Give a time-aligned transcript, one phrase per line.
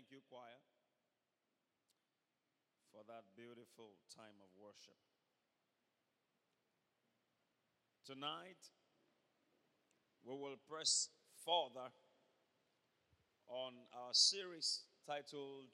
[0.00, 0.64] Thank you, choir,
[2.90, 4.96] for that beautiful time of worship.
[8.06, 8.72] Tonight,
[10.24, 11.10] we will press
[11.44, 11.92] further
[13.46, 15.68] on our series titled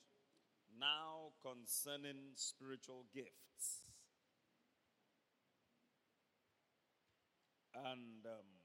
[0.77, 3.93] Now Concerning Spiritual Gifts.
[7.77, 8.56] And um,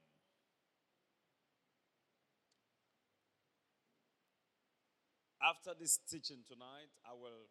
[5.41, 7.49] after this teaching tonight, I will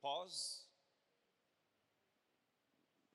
[0.00, 0.64] pause.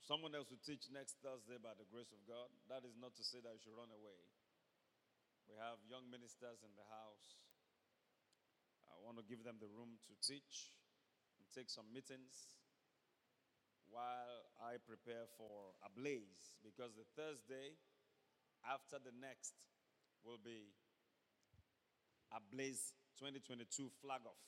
[0.06, 2.54] Someone else will teach next Thursday by the grace of God.
[2.70, 4.18] That is not to say that you should run away.
[5.50, 7.42] We have young ministers in the house.
[8.94, 10.78] I want to give them the room to teach
[11.42, 12.62] and take some meetings
[13.90, 17.76] while I prepare for a blaze because the Thursday
[18.64, 19.58] after the next
[20.22, 20.72] will be
[22.30, 24.40] a blaze 2022 flag off.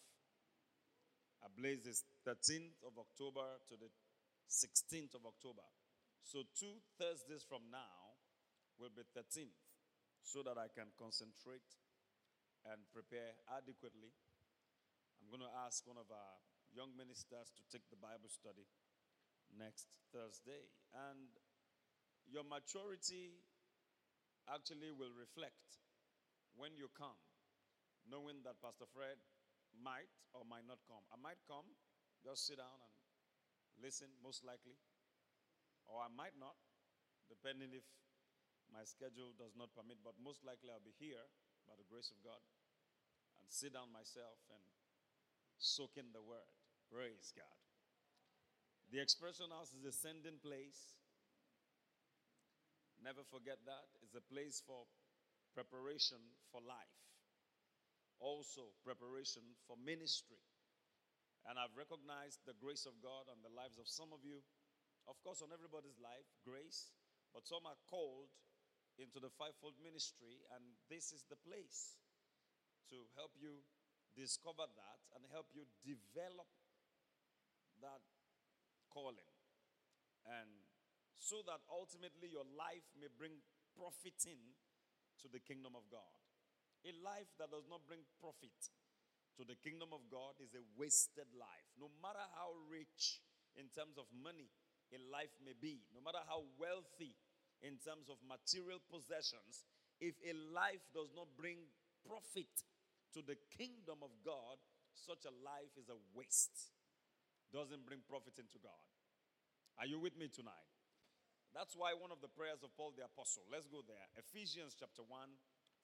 [1.43, 3.91] A blaze is 13th of October to the
[4.47, 5.65] 16th of October.
[6.23, 8.15] So two Thursdays from now
[8.79, 9.59] will be 13th
[10.23, 11.67] so that I can concentrate
[12.63, 14.15] and prepare adequately.
[15.19, 16.35] I'm going to ask one of our
[16.71, 18.65] young ministers to take the Bible study
[19.51, 20.71] next Thursday.
[20.95, 21.27] And
[22.23, 23.43] your maturity
[24.47, 25.83] actually will reflect
[26.55, 27.19] when you come,
[28.07, 29.17] knowing that Pastor Fred
[29.73, 31.01] might or might not come.
[31.09, 31.65] I might come,
[32.21, 32.93] just sit down and
[33.81, 34.77] listen, most likely,
[35.89, 36.55] or I might not,
[37.27, 37.85] depending if
[38.71, 41.25] my schedule does not permit, but most likely I'll be here
[41.69, 42.41] by the grace of God
[43.41, 44.63] and sit down myself and
[45.57, 46.49] soak in the word.
[46.89, 47.59] Praise God.
[48.91, 50.97] The expression house is a sending place.
[53.01, 53.85] Never forget that.
[54.05, 54.85] It's a place for
[55.53, 56.97] preparation for life,
[58.23, 60.39] also preparation for ministry.
[61.43, 64.39] And I've recognized the grace of God on the lives of some of you.
[65.11, 66.95] Of course, on everybody's life, grace,
[67.35, 68.31] but some are called
[68.95, 71.99] into the fivefold ministry, and this is the place
[72.87, 73.59] to help you
[74.15, 76.47] discover that and help you develop
[77.83, 77.99] that
[78.87, 79.27] calling.
[80.23, 80.63] And
[81.19, 83.43] so that ultimately your life may bring
[83.75, 84.39] profit in
[85.19, 86.22] to the kingdom of God.
[86.83, 88.55] A life that does not bring profit
[89.39, 91.67] to the kingdom of God is a wasted life.
[91.79, 93.23] No matter how rich
[93.55, 94.51] in terms of money
[94.91, 97.15] a life may be, no matter how wealthy
[97.63, 99.63] in terms of material possessions,
[100.03, 101.71] if a life does not bring
[102.03, 102.51] profit
[103.15, 104.59] to the kingdom of God,
[104.93, 106.75] such a life is a waste.
[107.49, 108.83] Doesn't bring profit into God.
[109.79, 110.69] Are you with me tonight?
[111.53, 114.09] That's why one of the prayers of Paul the Apostle, let's go there.
[114.17, 115.29] Ephesians chapter 1,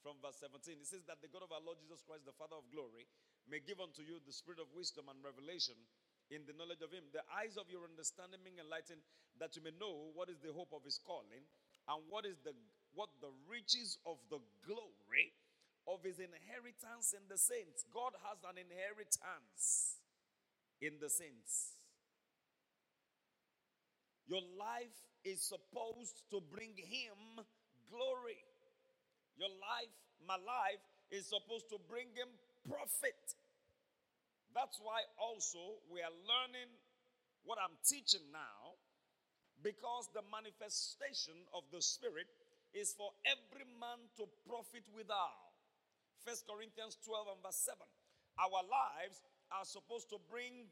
[0.04, 0.80] from verse 17.
[0.80, 3.08] It says that the God of our Lord Jesus Christ, the Father of glory,
[3.48, 5.76] may give unto you the spirit of wisdom and revelation
[6.30, 9.02] in the knowledge of Him, the eyes of your understanding being enlightened,
[9.42, 11.44] that you may know what is the hope of His calling
[11.90, 12.54] and what is the
[12.98, 15.30] what the riches of the glory
[15.86, 17.86] of His inheritance in the saints.
[17.94, 19.98] God has an inheritance
[20.82, 21.78] in the saints.
[24.30, 24.94] Your life
[25.26, 27.46] is supposed to bring Him
[27.90, 28.38] glory.
[29.40, 29.96] Your life,
[30.28, 32.28] my life, is supposed to bring Him
[32.68, 33.18] profit.
[34.52, 36.68] That's why also we are learning
[37.48, 38.76] what I'm teaching now
[39.64, 42.28] because the manifestation of the Spirit
[42.76, 45.56] is for every man to profit withal.
[46.28, 47.80] First Corinthians 12 and verse 7.
[48.38, 49.24] Our lives
[49.56, 50.68] are supposed to bring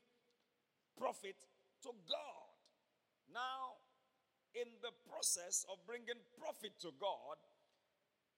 [0.99, 1.39] profit
[1.83, 2.51] to God.
[3.31, 3.79] Now,
[4.55, 7.37] in the process of bringing profit to God,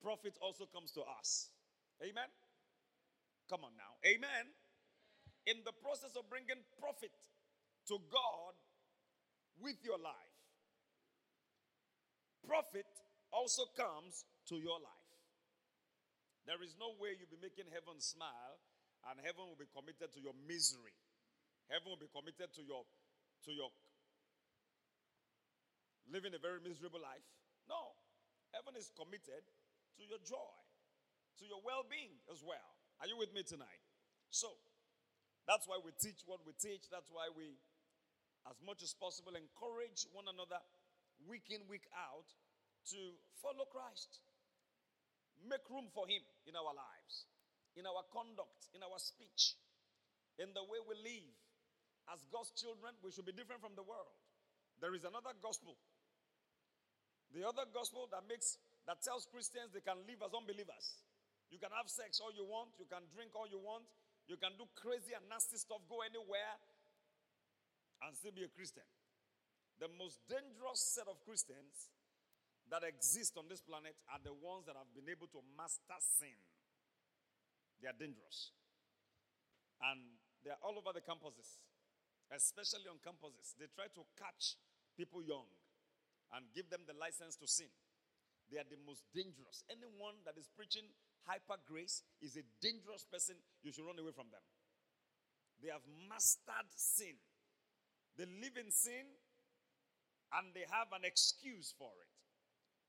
[0.02, 1.52] profit also comes to us.
[2.02, 2.28] Amen?
[3.48, 4.00] Come on now.
[4.04, 4.48] Amen.
[5.46, 7.12] In the process of bringing profit
[7.88, 8.54] to God
[9.60, 10.36] with your life,
[12.46, 12.88] profit
[13.32, 15.00] also comes to your life.
[16.48, 18.58] There is no way you'll be making heaven smile
[19.06, 20.96] and heaven will be committed to your misery.
[21.68, 22.82] Heaven will be committed to your
[23.46, 23.70] to your
[26.10, 27.24] living a very miserable life.
[27.70, 27.94] No.
[28.50, 29.46] Heaven is committed
[29.98, 30.54] to your joy,
[31.40, 32.70] to your well-being as well.
[33.00, 33.82] Are you with me tonight?
[34.30, 34.52] So,
[35.48, 36.86] that's why we teach what we teach.
[36.92, 37.58] That's why we,
[38.46, 40.60] as much as possible, encourage one another
[41.26, 42.28] week in, week out
[42.94, 43.00] to
[43.42, 44.22] follow Christ.
[45.42, 47.26] Make room for Him in our lives,
[47.74, 49.56] in our conduct, in our speech,
[50.36, 51.32] in the way we live.
[52.12, 54.12] As God's children, we should be different from the world.
[54.80, 55.76] There is another gospel.
[57.32, 58.58] The other gospel that makes
[58.88, 61.02] that tells Christians they can live as unbelievers.
[61.50, 63.84] You can have sex all you want, you can drink all you want,
[64.30, 66.54] You can do crazy and nasty stuff, go anywhere,
[68.06, 68.86] and still be a Christian.
[69.82, 71.90] The most dangerous set of Christians
[72.70, 76.38] that exist on this planet are the ones that have been able to master sin.
[77.82, 78.54] They are dangerous.
[79.82, 79.98] And
[80.46, 81.66] they are all over the campuses,
[82.30, 83.58] especially on campuses.
[83.58, 84.54] They try to catch
[84.94, 85.50] people young
[86.38, 87.72] and give them the license to sin.
[88.50, 89.62] They are the most dangerous.
[89.70, 90.90] Anyone that is preaching
[91.24, 93.38] hyper grace is a dangerous person.
[93.62, 94.42] You should run away from them.
[95.62, 97.14] They have mastered sin.
[98.18, 99.06] They live in sin
[100.34, 102.10] and they have an excuse for it.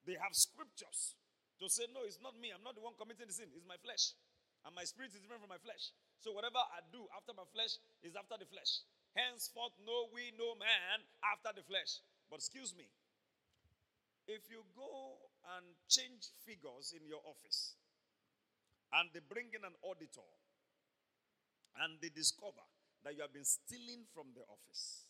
[0.09, 1.13] They have scriptures
[1.61, 2.49] to say, No, it's not me.
[2.49, 3.53] I'm not the one committing the sin.
[3.53, 4.17] It's my flesh.
[4.65, 5.93] And my spirit is different from my flesh.
[6.21, 8.85] So whatever I do after my flesh is after the flesh.
[9.13, 12.01] Henceforth, know we no man after the flesh.
[12.29, 12.87] But excuse me,
[14.27, 15.17] if you go
[15.57, 17.75] and change figures in your office,
[18.93, 20.27] and they bring in an auditor,
[21.81, 22.63] and they discover
[23.03, 25.07] that you have been stealing from the office,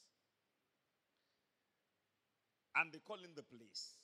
[2.75, 3.97] and they call in the police,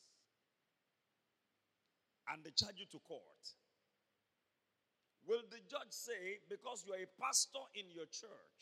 [2.32, 3.44] and they charge you to court,
[5.26, 8.60] will the judge say, because you are a pastor in your church,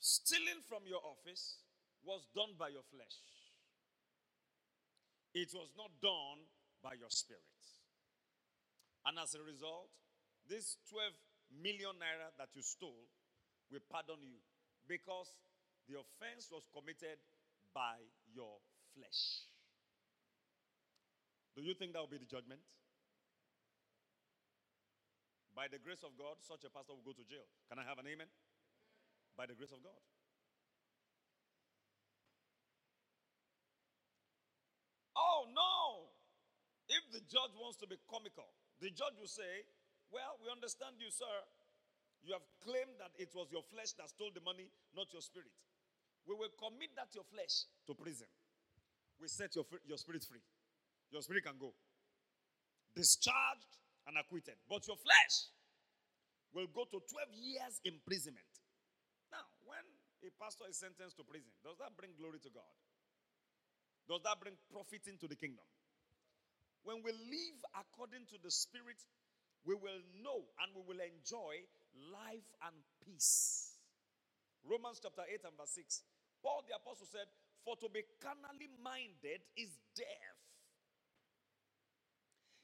[0.00, 1.62] stealing from your office
[2.04, 3.16] was done by your flesh?
[5.34, 6.42] It was not done
[6.82, 7.42] by your spirit.
[9.06, 9.88] And as a result,
[10.48, 11.14] this 12
[11.62, 13.08] million naira that you stole
[13.70, 14.42] will pardon you
[14.88, 15.30] because
[15.88, 17.18] the offense was committed
[17.72, 18.02] by
[18.34, 18.58] your
[18.94, 19.46] flesh.
[21.54, 22.60] Do you think that will be the judgment?
[25.54, 27.46] By the grace of God, such a pastor will go to jail.
[27.68, 28.30] Can I have an amen?
[29.36, 29.98] By the grace of God.
[35.16, 36.14] Oh, no.
[36.90, 38.50] If the judge wants to be comical,
[38.82, 39.62] the judge will say,
[40.10, 41.30] Well, we understand you, sir.
[42.26, 45.54] You have claimed that it was your flesh that stole the money, not your spirit.
[46.28, 48.28] We will commit that your flesh to prison.
[49.16, 50.44] We set your, your spirit free.
[51.08, 51.72] Your spirit can go.
[52.92, 53.72] Discharged
[54.04, 54.60] and acquitted.
[54.68, 55.48] But your flesh
[56.52, 58.50] will go to 12 years imprisonment.
[59.32, 59.84] Now, when
[60.26, 62.74] a pastor is sentenced to prison, does that bring glory to God?
[64.10, 65.64] Does that bring profit into the kingdom?
[66.84, 68.98] When we live according to the Spirit,
[69.64, 71.60] we will know and we will enjoy
[72.08, 73.76] life and peace.
[74.64, 76.02] Romans chapter 8 and verse 6.
[76.40, 77.28] Paul the apostle said,
[77.64, 80.40] For to be carnally minded is death.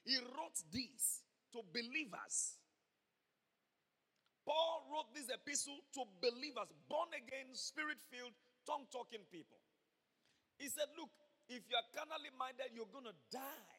[0.05, 1.21] He wrote this
[1.53, 2.57] to believers.
[4.47, 8.31] Paul wrote this epistle to believers, born again, spirit filled,
[8.65, 9.59] tongue talking people.
[10.57, 11.11] He said, Look,
[11.51, 13.76] if you are carnally minded, you're going to die.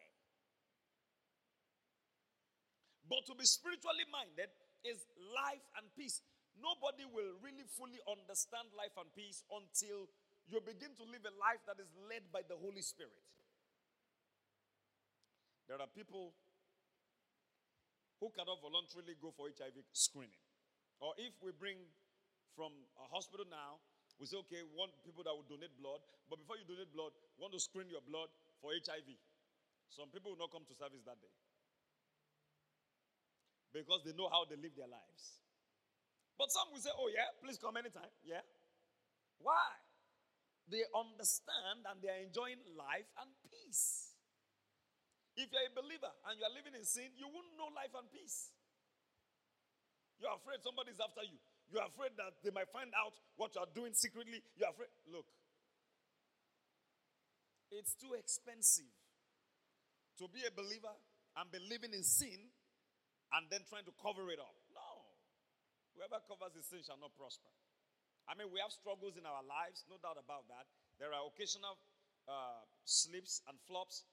[3.09, 4.53] But to be spiritually minded
[4.85, 6.21] is life and peace.
[6.61, 10.13] Nobody will really fully understand life and peace until
[10.53, 13.17] you begin to live a life that is led by the Holy Spirit.
[15.73, 16.37] There are people
[18.21, 20.41] who cannot voluntarily go for HIV screening.
[21.01, 21.81] Or if we bring
[22.57, 23.81] from a hospital now,
[24.19, 27.15] we say, okay, we want people that will donate blood, but before you donate blood,
[27.39, 29.07] we want to screen your blood for HIV.
[29.95, 31.31] Some people will not come to service that day
[33.73, 35.39] because they know how they live their lives.
[36.39, 38.11] But some will say, Oh, yeah, please come anytime.
[38.23, 38.47] Yeah.
[39.43, 39.75] Why?
[40.71, 44.13] They understand and they are enjoying life and peace.
[45.39, 48.07] If you're a believer and you are living in sin, you won't know life and
[48.11, 48.53] peace.
[50.19, 51.39] You're afraid somebody's after you.
[51.71, 54.43] You're afraid that they might find out what you are doing secretly.
[54.59, 54.91] You're afraid.
[55.07, 55.31] Look,
[57.71, 58.91] it's too expensive
[60.19, 60.93] to be a believer
[61.39, 62.51] and be living in sin
[63.37, 64.57] and then trying to cover it up.
[64.73, 65.05] No.
[65.97, 67.51] Whoever covers his sin shall not prosper.
[68.29, 70.69] I mean, we have struggles in our lives, no doubt about that.
[71.01, 71.81] There are occasional
[72.29, 74.05] uh, slips and flops.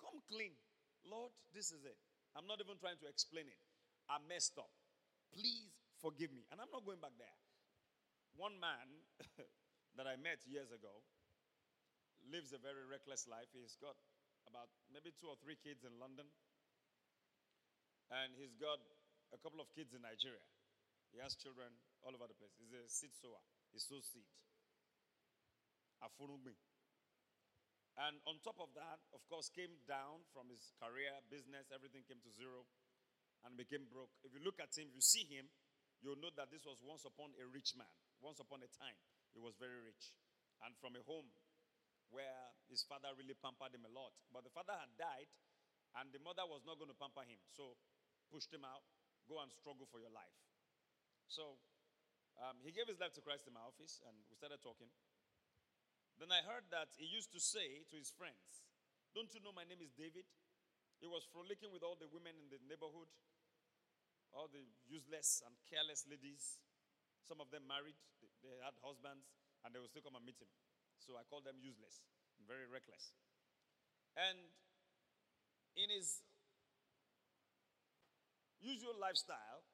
[0.00, 0.56] Come clean.
[1.04, 2.00] Lord, this is it.
[2.32, 3.60] I'm not even trying to explain it.
[4.08, 4.72] I messed up.
[5.32, 6.48] Please forgive me.
[6.48, 7.36] And I'm not going back there.
[8.36, 8.88] One man
[9.96, 11.04] that I met years ago
[12.24, 13.52] lives a very reckless life.
[13.52, 13.96] He's got
[14.48, 16.26] about maybe two or three kids in London
[18.10, 18.82] and he's got
[19.30, 20.42] a couple of kids in Nigeria.
[21.14, 21.70] He has children
[22.02, 22.54] all over the place.
[22.58, 23.42] He's a seed sower.
[23.70, 24.26] He sows seed.
[26.02, 26.54] Afurugbe.
[27.98, 32.22] And on top of that, of course, came down from his career, business, everything came
[32.22, 32.64] to zero
[33.44, 34.14] and became broke.
[34.24, 35.50] If you look at him, if you see him,
[36.00, 37.90] you'll know that this was once upon a rich man.
[38.22, 38.96] Once upon a time,
[39.36, 40.16] he was very rich.
[40.64, 41.28] And from a home
[42.08, 44.14] where his father really pampered him a lot.
[44.32, 45.30] But the father had died,
[46.00, 47.38] and the mother was not going to pamper him.
[47.52, 47.76] So
[48.30, 48.86] pushed him out.
[49.26, 50.38] Go and struggle for your life.
[51.26, 51.58] So
[52.38, 54.88] um, he gave his life to Christ in my office, and we started talking.
[56.18, 58.64] Then I heard that he used to say to his friends,
[59.12, 60.24] Don't you know my name is David?
[61.00, 63.08] He was frolicking with all the women in the neighborhood,
[64.36, 66.60] all the useless and careless ladies.
[67.24, 67.96] Some of them married,
[68.44, 69.24] they had husbands,
[69.64, 70.50] and they would still come and meet him.
[71.00, 72.04] So I call them useless,
[72.44, 73.16] very reckless.
[74.12, 74.36] And
[75.72, 76.20] in his
[78.60, 79.64] usual lifestyle,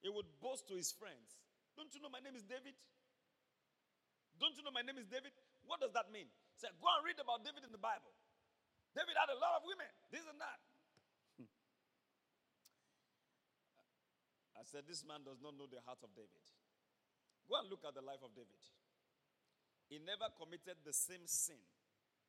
[0.00, 1.40] he would boast to his friends,
[1.76, 2.76] Don't you know my name is David?
[4.40, 5.36] Don't you know my name is David?
[5.68, 6.24] What does that mean?
[6.26, 8.16] He said, Go and read about David in the Bible.
[8.96, 10.60] David had a lot of women, this and that.
[11.36, 11.50] Hmm.
[14.56, 16.44] I said, This man does not know the heart of David.
[17.46, 18.62] Go and look at the life of David.
[19.92, 21.58] He never committed the same sin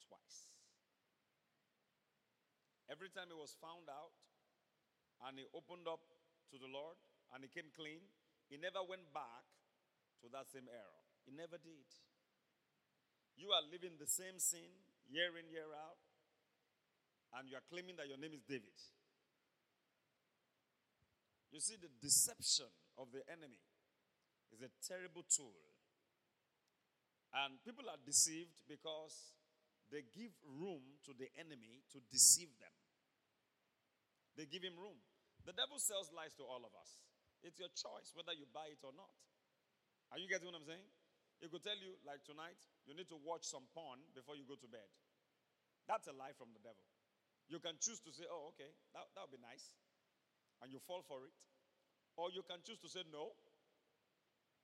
[0.04, 0.52] twice.
[2.90, 4.12] Every time he was found out
[5.28, 6.02] and he opened up
[6.52, 6.98] to the Lord
[7.34, 8.02] and he came clean,
[8.50, 9.46] he never went back
[10.22, 11.02] to that same error.
[11.24, 11.88] He never did.
[13.38, 14.68] You are living the same sin
[15.08, 16.02] year in, year out,
[17.40, 18.76] and you are claiming that your name is David.
[21.52, 23.60] You see, the deception of the enemy
[24.52, 25.56] is a terrible tool
[27.32, 29.36] and people are deceived because
[29.92, 32.76] they give room to the enemy to deceive them.
[34.36, 35.00] They give him room.
[35.46, 37.02] The devil sells lies to all of us.
[37.42, 39.12] It's your choice whether you buy it or not.
[40.14, 40.86] Are you getting what I'm saying?
[41.42, 44.54] He could tell you, like tonight, you need to watch some porn before you go
[44.60, 44.86] to bed.
[45.90, 46.86] That's a lie from the devil.
[47.50, 49.74] You can choose to say, oh, okay, that, that would be nice.
[50.62, 51.34] And you fall for it.
[52.14, 53.34] Or you can choose to say, no,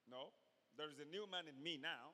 [0.06, 0.30] no,
[0.78, 2.14] there is a new man in me now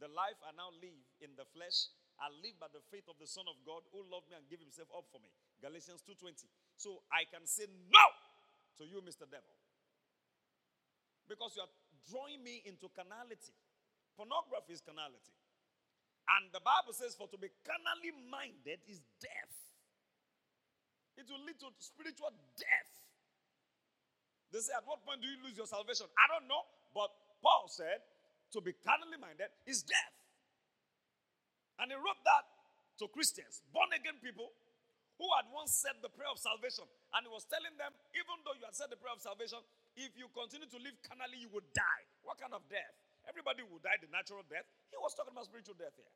[0.00, 1.88] the life I now live in the flesh,
[2.20, 4.60] I live by the faith of the Son of God who loved me and gave
[4.60, 5.32] himself up for me.
[5.60, 6.48] Galatians 2:20.
[6.76, 8.06] So I can say no
[8.78, 9.24] to you, Mr.
[9.24, 9.56] Devil.
[11.28, 11.72] Because you are
[12.06, 13.56] drawing me into carnality.
[14.14, 15.34] Pornography is carnality.
[16.26, 19.54] And the Bible says, for to be carnally minded is death.
[21.16, 22.30] It will lead to spiritual
[22.60, 22.92] death.
[24.52, 26.06] They say, at what point do you lose your salvation?
[26.14, 26.62] I don't know.
[26.92, 28.04] But Paul said,
[28.52, 30.14] to be carnally minded is death.
[31.80, 32.44] And he wrote that
[33.00, 34.52] to Christians, born again people
[35.16, 36.84] who had once said the prayer of salvation.
[37.16, 39.60] And he was telling them, even though you had said the prayer of salvation,
[39.96, 42.04] if you continue to live carnally, you would die.
[42.20, 42.92] What kind of death?
[43.24, 44.68] Everybody would die the natural death.
[44.92, 46.12] He was talking about spiritual death here.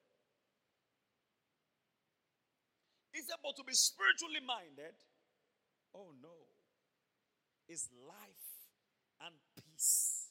[3.10, 4.94] He said, but to be spiritually minded,
[5.96, 6.36] oh no,
[7.66, 8.46] is life
[9.26, 10.30] and peace.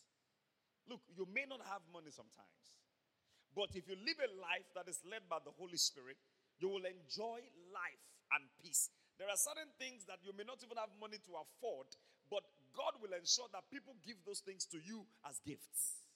[0.88, 2.64] Look, you may not have money sometimes,
[3.52, 6.16] but if you live a life that is led by the Holy Spirit,
[6.64, 7.44] you will enjoy
[7.76, 8.06] life
[8.36, 8.90] and peace.
[9.18, 11.92] There are certain things that you may not even have money to afford,
[12.32, 16.08] but God will ensure that people give those things to you as gifts.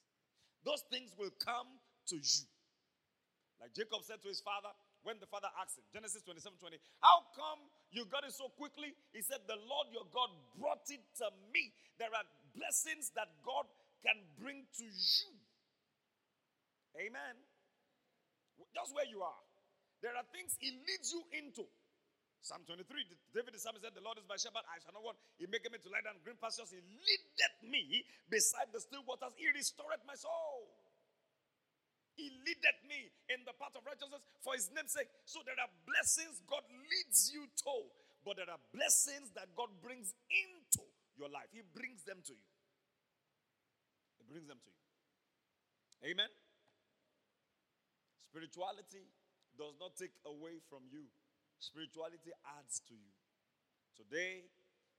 [0.64, 1.68] Those things will come
[2.14, 2.46] to you.
[3.60, 4.72] Like Jacob said to his father,
[5.04, 7.60] when the father asked him, Genesis 27 20, How come
[7.92, 8.96] you got it so quickly?
[9.12, 11.76] He said, The Lord your God brought it to me.
[12.00, 12.24] There are
[12.56, 13.68] blessings that God
[14.00, 15.32] can bring to you.
[16.96, 17.36] Amen.
[18.72, 19.44] Just where you are.
[20.00, 21.68] There are things he leads you into.
[22.44, 22.84] Psalm 23,
[23.32, 25.16] David the psalmist said, The Lord is my shepherd, I shall not want.
[25.40, 26.76] He maketh me to lie down in green pastures.
[26.76, 29.32] He leadeth me beside the still waters.
[29.40, 30.68] He restored my soul.
[32.20, 35.08] He leadeth me in the path of righteousness for his name's sake.
[35.24, 37.76] So there are blessings God leads you to,
[38.28, 40.84] but there are blessings that God brings into
[41.16, 41.48] your life.
[41.56, 42.50] He brings them to you
[44.20, 46.12] He brings them to you.
[46.12, 46.30] Amen.
[48.30, 49.08] Spirituality
[49.58, 51.08] does not take away from you,
[51.64, 53.16] spirituality adds to you.
[53.96, 54.44] Today,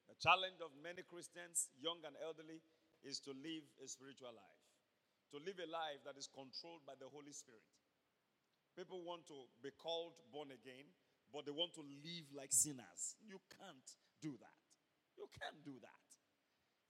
[0.09, 2.65] the challenge of many Christians, young and elderly,
[3.05, 4.65] is to live a spiritual life,
[5.33, 7.69] to live a life that is controlled by the Holy Spirit.
[8.73, 10.89] People want to be called born again,
[11.29, 13.21] but they want to live like sinners.
[13.21, 13.89] You can't
[14.25, 14.59] do that.
[15.21, 16.05] You can't do that.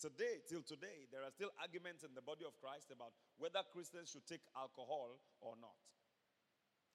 [0.01, 4.13] Today, till today, there are still arguments in the body of Christ about whether Christians
[4.13, 5.77] should take alcohol or not.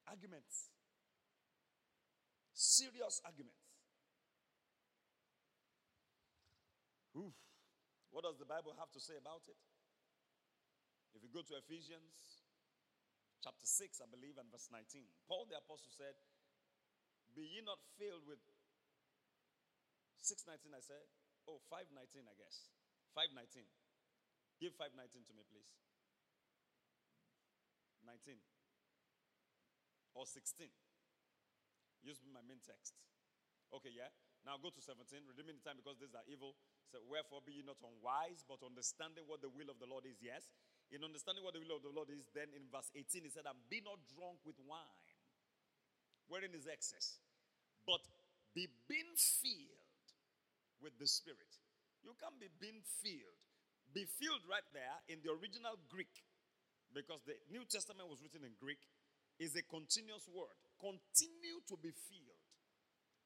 [0.05, 0.69] Arguments.
[2.59, 3.71] Serious arguments.
[7.15, 7.31] Oof.
[8.11, 9.55] What does the Bible have to say about it?
[11.15, 12.43] If you go to Ephesians
[13.39, 16.19] chapter 6, I believe, and verse 19, Paul the Apostle said,
[17.31, 18.43] Be ye not filled with
[20.19, 21.07] 619, I said.
[21.47, 22.67] Oh, 519, I guess.
[23.15, 23.63] 519.
[24.59, 25.79] Give 519 to me, please.
[28.03, 28.35] 19
[30.11, 30.67] or 16.
[32.03, 32.95] Use my main text.
[33.69, 34.09] Okay, yeah?
[34.47, 36.55] Now go to 17, redeeming the time because these are evil.
[36.89, 40.17] So, wherefore be ye not unwise, but understanding what the will of the Lord is.
[40.23, 40.47] Yes.
[40.89, 43.45] In understanding what the will of the Lord is, then in verse 18, he said,
[43.45, 45.13] And be not drunk with wine,
[46.25, 47.21] wherein is excess,
[47.85, 48.01] but
[48.57, 50.07] be being filled
[50.81, 51.51] with the Spirit.
[52.01, 53.37] You can't be being filled.
[53.93, 56.25] Be filled right there in the original Greek,
[56.89, 58.81] because the New Testament was written in Greek,
[59.37, 60.57] is a continuous word.
[60.79, 62.43] Continue to be filled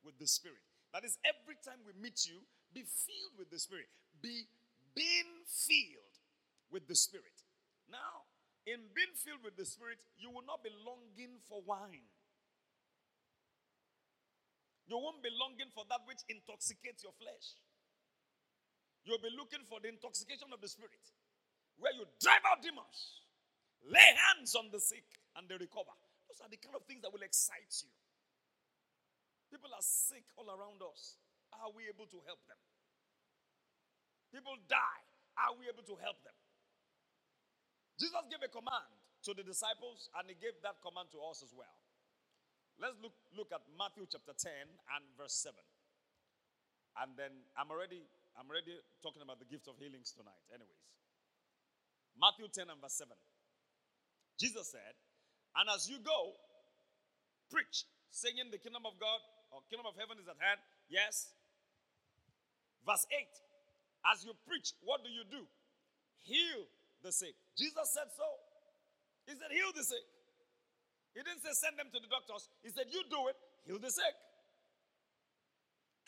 [0.04, 0.66] with the Spirit.
[0.94, 2.42] That is, every time we meet you,
[2.74, 3.88] be filled with the Spirit.
[4.22, 4.46] Be
[4.94, 6.18] being filled
[6.74, 7.34] with the Spirit.
[7.90, 8.26] Now,
[8.66, 12.10] in being filled with the Spirit, you will not be longing for wine.
[14.88, 17.58] You won't be longing for that which intoxicates your flesh.
[19.06, 21.04] You'll be looking for the intoxication of the Spirit,
[21.78, 23.26] where you drive out demons,
[23.84, 25.06] lay hands on the sick,
[25.36, 25.92] and they recover.
[26.34, 27.94] Those are the kind of things that will excite you.
[29.54, 31.22] People are sick all around us.
[31.54, 32.58] Are we able to help them?
[34.34, 35.06] People die.
[35.38, 36.34] Are we able to help them?
[38.02, 38.90] Jesus gave a command
[39.30, 41.78] to the disciples and he gave that command to us as well.
[42.82, 44.50] Let's look, look at Matthew chapter 10
[44.98, 45.54] and verse 7.
[46.98, 48.74] And then I'm already I'm already
[49.06, 50.82] talking about the gift of healings tonight, anyways.
[52.18, 53.14] Matthew 10 and verse 7.
[54.42, 54.98] Jesus said,
[55.58, 56.34] And as you go,
[57.50, 59.22] preach, saying the kingdom of God
[59.54, 60.58] or kingdom of heaven is at hand?
[60.90, 61.30] Yes.
[62.86, 63.28] Verse 8.
[64.12, 65.46] As you preach, what do you do?
[66.26, 66.66] Heal
[67.06, 67.36] the sick.
[67.56, 68.28] Jesus said so.
[69.30, 70.04] He said, heal the sick.
[71.16, 72.50] He didn't say send them to the doctors.
[72.66, 74.16] He said, you do it, heal the sick.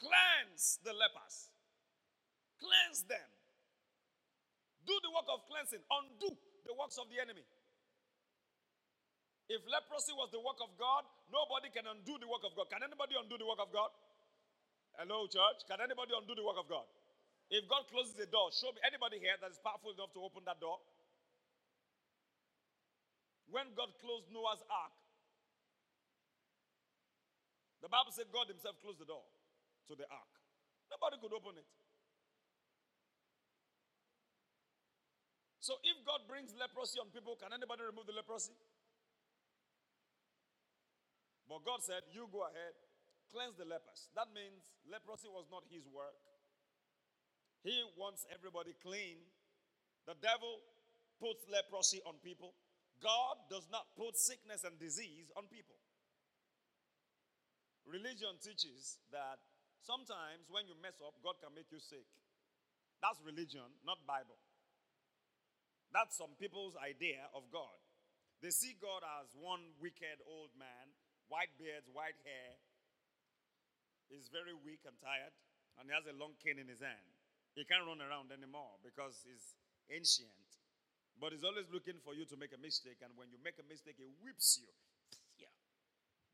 [0.01, 1.53] Cleanse the lepers.
[2.59, 3.29] Cleanse them.
[4.83, 5.81] Do the work of cleansing.
[5.87, 6.35] Undo
[6.67, 7.45] the works of the enemy.
[9.45, 12.65] If leprosy was the work of God, nobody can undo the work of God.
[12.73, 13.93] Can anybody undo the work of God?
[14.97, 15.61] Hello, church.
[15.69, 16.87] Can anybody undo the work of God?
[17.53, 20.41] If God closes the door, show me anybody here that is powerful enough to open
[20.49, 20.81] that door.
[23.53, 24.97] When God closed Noah's ark,
[27.85, 29.21] the Bible said God Himself closed the door
[29.85, 30.33] to the ark.
[30.89, 31.69] Nobody could open it.
[35.61, 38.57] So if God brings leprosy on people, can anybody remove the leprosy?
[41.45, 42.73] But God said, You go ahead,
[43.29, 44.09] cleanse the lepers.
[44.17, 46.17] That means leprosy was not his work.
[47.61, 49.21] He wants everybody clean.
[50.05, 50.61] The devil
[51.17, 52.53] puts leprosy on people.
[53.01, 55.77] God does not put sickness and disease on people.
[57.85, 59.37] Religion teaches that
[59.81, 62.05] sometimes when you mess up, God can make you sick.
[63.01, 64.37] That's religion, not Bible.
[65.93, 67.77] That's some people's idea of God.
[68.41, 70.89] They see God as one wicked old man
[71.27, 72.57] white beards, white hair.
[74.09, 75.33] He's very weak and tired,
[75.79, 77.09] and he has a long cane in his hand.
[77.57, 79.57] He can't run around anymore because he's
[79.89, 80.33] ancient.
[81.15, 83.65] But he's always looking for you to make a mistake, and when you make a
[83.65, 84.67] mistake, he whips you.
[85.39, 85.53] Yeah.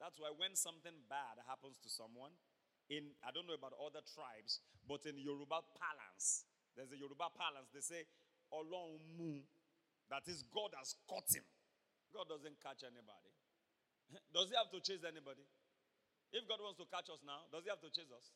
[0.02, 2.34] That's why when something bad happens to someone,
[2.90, 7.70] in I don't know about other tribes, but in Yoruba parlance, there's a Yoruba parlance,
[7.72, 8.04] they say,
[8.52, 9.46] Olonmu,
[10.12, 11.46] that is, God has caught him.
[12.12, 13.31] God doesn't catch anybody.
[14.36, 15.44] Does he have to chase anybody?
[16.32, 18.32] If God wants to catch us now, does he have to chase us?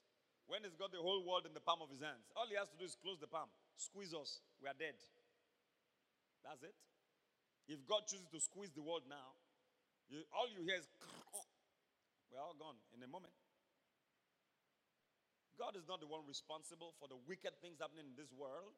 [0.52, 2.68] When he's got the whole world in the palm of his hands, all he has
[2.68, 3.48] to do is close the palm,
[3.80, 5.00] squeeze us, we are dead.
[6.44, 6.76] That's it.
[7.72, 9.40] If God chooses to squeeze the world now,
[10.12, 10.86] you, all you hear is
[12.30, 13.34] we're all gone in a moment.
[15.56, 18.76] God is not the one responsible for the wicked things happening in this world.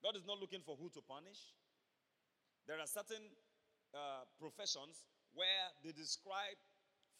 [0.00, 1.52] God is not looking for who to punish.
[2.70, 3.34] There are certain
[3.90, 6.58] uh, professions where they describe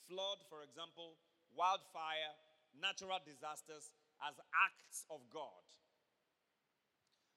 [0.08, 1.16] flood, for example,
[1.56, 2.32] wildfire,
[2.76, 3.92] natural disasters
[4.24, 5.64] as acts of God.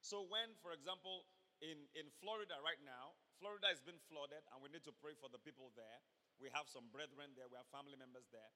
[0.04, 1.26] So, when, for example,
[1.64, 5.28] in, in Florida right now, Florida has been flooded, and we need to pray for
[5.34, 6.00] the people there.
[6.38, 8.52] We have some brethren there, we have family members there.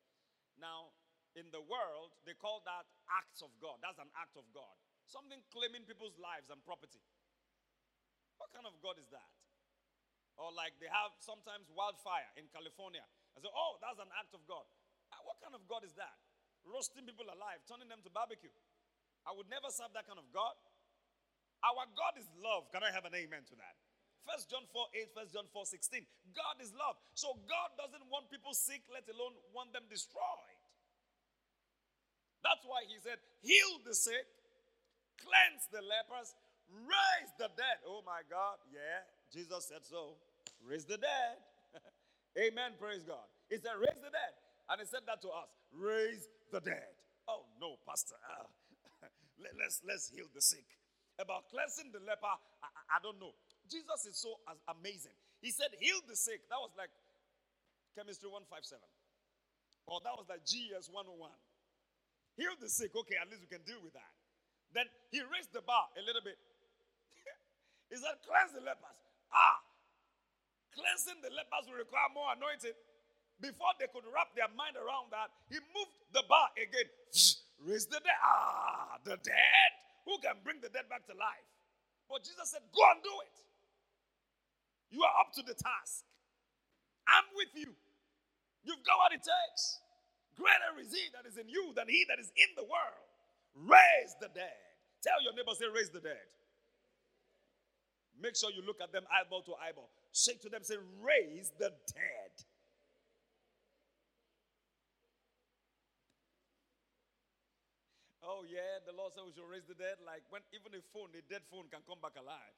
[0.60, 0.94] Now,
[1.38, 3.80] in the world, they call that acts of God.
[3.80, 4.76] That's an act of God.
[5.08, 7.02] Something claiming people's lives and property.
[8.38, 9.39] What kind of God is that?
[10.40, 13.04] Or like they have sometimes wildfire in California.
[13.36, 14.64] I say, oh, that's an act of God.
[15.12, 16.16] Uh, what kind of God is that?
[16.64, 18.52] Roasting people alive, turning them to barbecue.
[19.28, 20.56] I would never serve that kind of God.
[21.60, 22.72] Our God is love.
[22.72, 23.76] Can I have an amen to that?
[24.24, 26.08] First John 4 8, First John 4 16.
[26.32, 26.96] God is love.
[27.14, 30.60] So God doesn't want people sick, let alone want them destroyed.
[32.42, 34.26] That's why he said, heal the sick,
[35.20, 36.34] cleanse the lepers,
[36.72, 37.69] raise the dead.
[38.20, 38.60] My God.
[38.68, 40.20] Yeah, Jesus said so.
[40.60, 41.40] Raise the dead.
[42.44, 42.76] Amen.
[42.76, 43.24] Praise God.
[43.48, 44.36] He said, Raise the dead.
[44.68, 45.48] And he said that to us.
[45.72, 46.92] Raise the dead.
[47.32, 48.20] Oh no, Pastor.
[48.20, 48.44] Uh,
[49.40, 50.68] let, us let's heal the sick.
[51.16, 52.28] About cleansing the leper,
[52.60, 53.32] I, I, don't know.
[53.72, 54.36] Jesus is so
[54.68, 55.16] amazing.
[55.40, 56.44] He said, heal the sick.
[56.52, 56.92] That was like
[57.96, 58.84] chemistry 157.
[59.88, 61.08] Or that was like GS 101.
[62.36, 62.92] Heal the sick.
[62.92, 64.12] Okay, at least we can deal with that.
[64.76, 66.36] Then he raised the bar a little bit.
[67.90, 68.98] He said, cleanse the lepers.
[69.34, 69.60] Ah,
[70.74, 72.78] cleansing the lepers will require more anointing.
[73.42, 76.88] Before they could wrap their mind around that, he moved the bar again.
[77.64, 78.20] Raise the dead.
[78.20, 79.72] Ah, the dead?
[80.06, 81.48] Who can bring the dead back to life?
[82.12, 83.38] But Jesus said, Go and do it.
[84.92, 86.04] You are up to the task.
[87.08, 87.72] I'm with you.
[88.64, 89.64] You've got what it takes.
[90.36, 93.08] Greater is he that is in you than he that is in the world.
[93.56, 94.56] Raise the dead.
[95.04, 96.28] Tell your neighbor, say, Raise the dead.
[98.22, 99.90] Make sure you look at them eyeball to eyeball.
[100.12, 102.34] Shake to them, say, Raise the dead.
[108.30, 109.98] Oh, yeah, the Lord said we should raise the dead.
[110.06, 112.56] Like when even a phone, a dead phone can come back alive.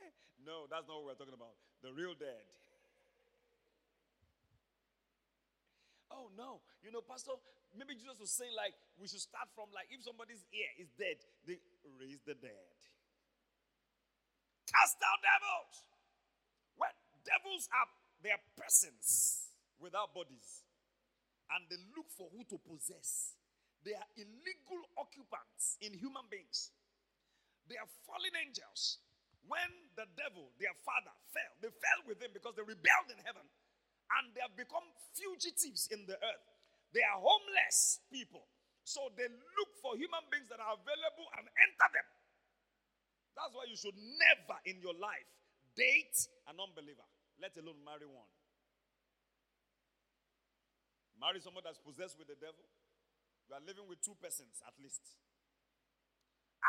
[0.48, 1.58] no, that's not what we're talking about.
[1.84, 2.40] The real dead.
[6.10, 6.58] Oh, no.
[6.82, 7.38] You know, Pastor,
[7.70, 11.22] maybe Jesus was saying, like, we should start from, like, if somebody's ear is dead,
[11.46, 11.62] they
[12.02, 12.74] raise the dead.
[14.70, 15.74] Cast out devils.
[16.78, 16.94] When
[17.26, 17.90] devils are,
[18.22, 19.50] their persons
[19.82, 20.62] without bodies.
[21.50, 23.34] And they look for who to possess.
[23.82, 26.70] They are illegal occupants in human beings.
[27.66, 29.02] They are fallen angels.
[29.48, 33.42] When the devil, their father, fell, they fell with him because they rebelled in heaven
[33.42, 34.84] and they have become
[35.16, 36.46] fugitives in the earth.
[36.94, 38.46] They are homeless people.
[38.84, 42.06] So they look for human beings that are available and enter them.
[43.40, 45.24] That's why you should never in your life
[45.72, 47.08] date an unbeliever,
[47.40, 48.28] let alone marry one.
[51.16, 52.64] Marry someone that's possessed with the devil
[53.50, 55.02] you are living with two persons at least.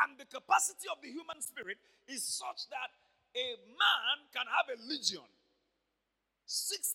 [0.02, 1.78] And the capacity of the human spirit
[2.10, 2.90] is such that
[3.38, 5.24] a man can have a legion
[6.42, 6.90] 6,000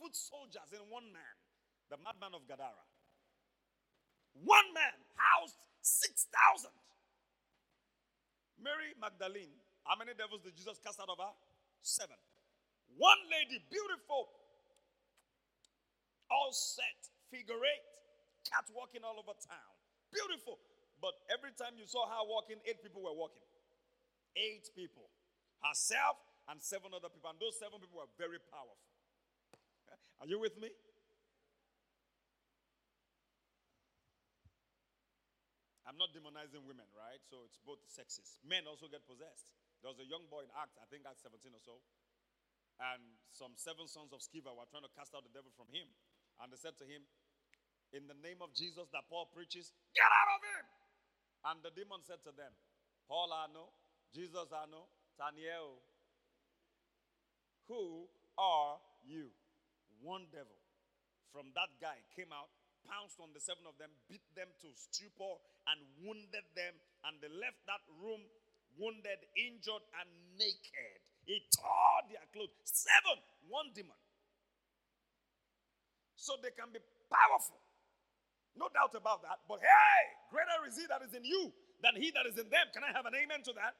[0.00, 1.36] foot soldiers in one man,
[1.92, 2.82] the madman of Gadara.
[4.32, 6.72] One man housed 6,000.
[8.62, 11.34] Mary Magdalene, how many devils did Jesus cast out of her?
[11.82, 12.16] Seven.
[12.96, 14.30] One lady, beautiful,
[16.30, 17.88] all set, figure eight,
[18.46, 19.72] cat walking all over town.
[20.14, 20.62] Beautiful.
[21.02, 23.42] But every time you saw her walking, eight people were walking.
[24.38, 25.10] Eight people.
[25.58, 27.26] Herself and seven other people.
[27.30, 28.78] And those seven people were very powerful.
[30.22, 30.70] Are you with me?
[35.92, 37.20] I'm not demonizing women, right?
[37.28, 38.40] So it's both sexes.
[38.40, 39.52] Men also get possessed.
[39.84, 41.76] There was a young boy in Acts, I think Acts 17 or so,
[42.80, 45.84] and some seven sons of Sceva were trying to cast out the devil from him.
[46.40, 47.04] And they said to him,
[47.92, 50.64] in the name of Jesus that Paul preaches, get out of him.
[51.44, 52.56] And the demon said to them,
[53.04, 53.68] Paul I know,
[54.16, 54.88] Jesus I know,
[55.20, 55.76] Taniel,
[57.68, 58.08] who
[58.40, 59.28] are you?
[60.00, 60.56] One devil
[61.30, 62.48] from that guy came out,
[62.86, 65.38] pounced on the seven of them, beat them to stupor,
[65.70, 66.74] and wounded them.
[67.06, 68.22] And they left that room
[68.78, 70.98] wounded, injured, and naked.
[71.28, 72.56] He tore their clothes.
[72.64, 73.98] Seven, one demon.
[76.16, 77.58] So they can be powerful.
[78.54, 79.42] No doubt about that.
[79.48, 82.66] But hey, greater is he that is in you than he that is in them.
[82.70, 83.74] Can I have an amen to that?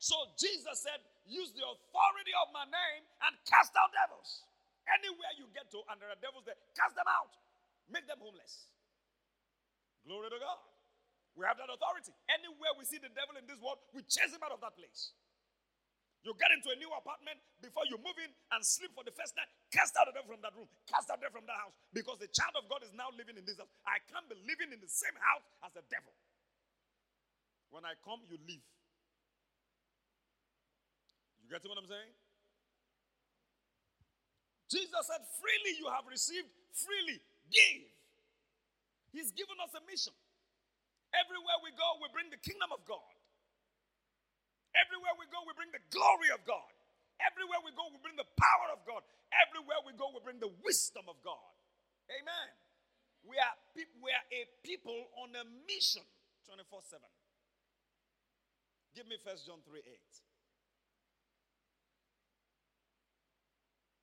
[0.00, 4.48] So Jesus said, use the authority of my name and cast out devils.
[4.88, 7.30] Anywhere you get to, and there are devils there, cast them out.
[7.90, 8.70] Make them homeless.
[10.06, 10.58] Glory to God.
[11.34, 12.14] We have that authority.
[12.30, 15.14] Anywhere we see the devil in this world, we chase him out of that place.
[16.20, 19.32] You get into a new apartment before you move in and sleep for the first
[19.40, 19.48] night.
[19.72, 20.68] Cast out the devil from that room.
[20.84, 21.72] Cast out the devil from that house.
[21.96, 23.72] Because the child of God is now living in this house.
[23.88, 26.12] I can't be living in the same house as the devil.
[27.72, 28.60] When I come, you leave.
[31.40, 32.12] You get what I'm saying?
[34.68, 37.18] Jesus said, freely you have received, freely
[37.50, 37.90] give.
[39.12, 40.14] He's given us a mission.
[41.10, 43.10] Everywhere we go, we bring the kingdom of God.
[44.78, 46.70] Everywhere we go, we bring the glory of God.
[47.18, 49.02] Everywhere we go, we bring the power of God.
[49.34, 51.50] Everywhere we go, we bring the wisdom of God.
[52.08, 52.48] Amen.
[53.26, 53.56] We are,
[54.00, 56.06] we are a people on a mission
[56.46, 57.02] 24 7.
[58.94, 59.98] Give me First John 3 8.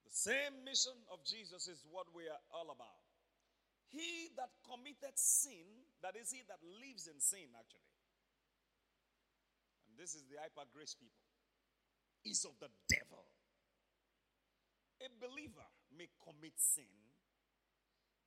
[0.05, 3.06] The same mission of Jesus is what we are all about.
[3.89, 5.65] He that committed sin,
[6.03, 7.87] that is, he that lives in sin, actually,
[9.87, 11.23] and this is the hyper grace people,
[12.25, 13.23] is of the devil.
[14.99, 16.91] A believer may commit sin,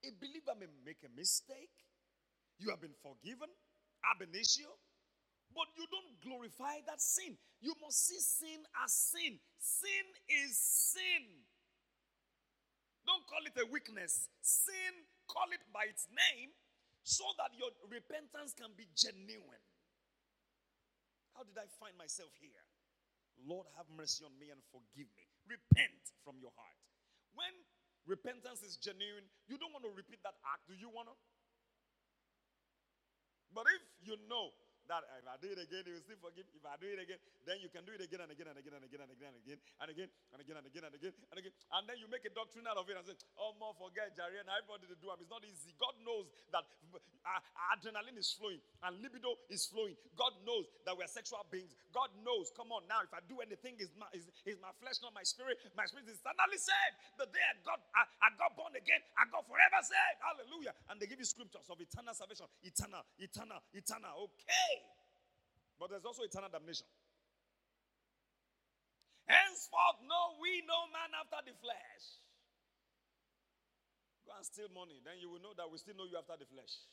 [0.04, 1.74] a believer may make a mistake.
[2.58, 3.48] You have been forgiven,
[4.04, 4.68] ab initio,
[5.54, 7.36] but you don't glorify that sin.
[7.60, 9.40] You must see sin as sin.
[9.58, 11.44] Sin is sin.
[13.04, 14.28] Don't call it a weakness.
[14.40, 14.94] Sin,
[15.30, 16.50] call it by its name
[17.06, 19.64] so that your repentance can be genuine.
[21.38, 22.66] How did I find myself here?
[23.46, 25.24] Lord, have mercy on me and forgive me.
[25.48, 26.76] Repent from your heart.
[27.32, 27.54] When
[28.04, 30.68] repentance is genuine, you don't want to repeat that act.
[30.68, 31.16] Do you want to?
[33.54, 34.52] But if you know
[34.88, 36.46] that if I do it again, he will still forgive.
[36.54, 38.74] If I do it again, then you can do it again and again and again
[38.74, 41.38] and again and again and again and again and again and again and again and
[41.40, 41.54] again.
[41.76, 44.40] And then you make a doctrine out of it and say, Oh, more forget Jerry
[44.40, 45.20] and everybody to do them.
[45.20, 45.76] It's not easy.
[45.76, 46.64] God knows that
[47.70, 49.96] adrenaline is flowing and libido is flowing.
[50.16, 51.76] God knows that we're sexual beings.
[51.92, 54.98] God knows, come on now, if I do anything, is my, is, is my flesh,
[55.02, 55.58] not my spirit.
[55.74, 56.96] My spirit is eternally saved.
[57.18, 60.18] The day I got, I, I got born again, I got forever saved.
[60.22, 60.74] Hallelujah.
[60.88, 62.46] And they give you scriptures of eternal salvation.
[62.62, 64.30] Eternal, eternal, eternal.
[64.30, 64.79] Okay.
[65.80, 66.84] But there's also eternal damnation.
[69.24, 72.04] Henceforth, know we no man after the flesh.
[74.28, 76.44] Go and steal money, then you will know that we still know you after the
[76.44, 76.84] flesh.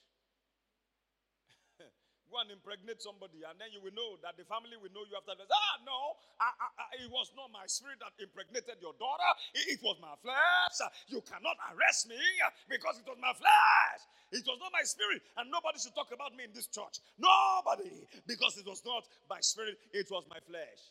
[2.28, 5.16] Go and impregnate somebody, and then you will know that the family will know you
[5.16, 5.48] after this.
[5.48, 9.32] Ah, no, I, I, I, it was not my spirit that impregnated your daughter.
[9.56, 10.76] It, it, was my flesh.
[11.08, 12.20] You cannot arrest me
[12.68, 14.02] because it was my flesh.
[14.36, 17.00] It was not my spirit, and nobody should talk about me in this church.
[17.16, 20.82] Nobody, because it was not my spirit, it was my flesh.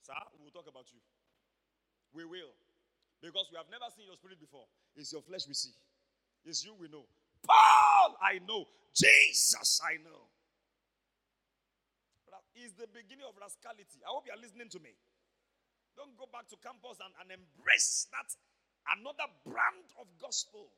[0.00, 1.00] Sir, we will talk about you.
[2.16, 2.56] We will.
[3.20, 4.64] Because we have never seen your spirit before.
[4.96, 5.76] It's your flesh we see.
[6.48, 7.04] It's you we know.
[7.44, 8.64] Paul, I know.
[8.96, 10.24] Jesus, I know
[12.58, 14.02] is the beginning of rascality.
[14.02, 14.94] I hope you are listening to me.
[15.98, 18.30] Don't go back to campus and, and embrace that
[18.96, 20.72] another brand of gospel.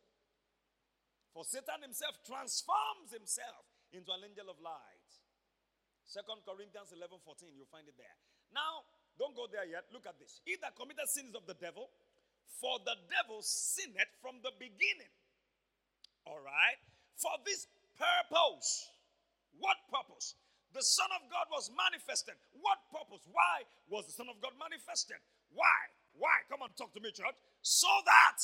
[1.32, 5.08] For Satan himself transforms himself into an angel of light.
[6.04, 8.16] Second Corinthians 11 14, you'll find it there.
[8.52, 8.84] Now,
[9.16, 9.88] don't go there yet.
[9.92, 10.44] Look at this.
[10.44, 11.88] He that committed sins of the devil,
[12.60, 15.12] for the devil sinned from the beginning.
[16.28, 16.80] All right?
[17.16, 17.64] For this
[17.96, 18.90] purpose.
[19.56, 20.34] What purpose?
[20.72, 22.34] The Son of God was manifested.
[22.60, 23.24] What purpose?
[23.30, 25.20] Why was the Son of God manifested?
[25.52, 25.78] Why?
[26.16, 26.44] Why?
[26.48, 27.36] Come on, talk to me, church.
[27.60, 28.40] So that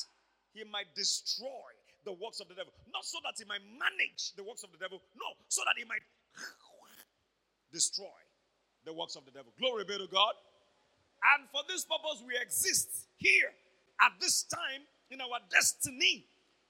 [0.53, 1.73] he might destroy
[2.05, 2.73] the works of the devil.
[2.93, 5.01] Not so that he might manage the works of the devil.
[5.17, 6.05] No, so that he might
[7.73, 8.21] destroy
[8.85, 9.53] the works of the devil.
[9.59, 10.33] Glory be to God.
[11.35, 13.51] And for this purpose, we exist here
[14.01, 16.25] at this time in our destiny.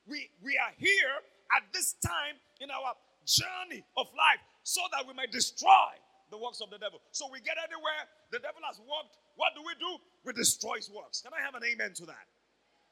[0.07, 1.23] We, we are here
[1.55, 2.95] at this time in our
[3.27, 5.97] journey of life so that we may destroy
[6.29, 7.01] the works of the devil.
[7.09, 9.17] So we get anywhere the devil has worked.
[9.41, 9.97] What do we do?
[10.29, 11.25] We destroy his works.
[11.25, 12.29] Can I have an amen to that?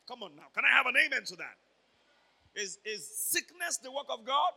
[0.09, 0.49] Come on now.
[0.57, 1.61] Can I have an amen to that?
[2.57, 4.57] Is, is sickness the work of God?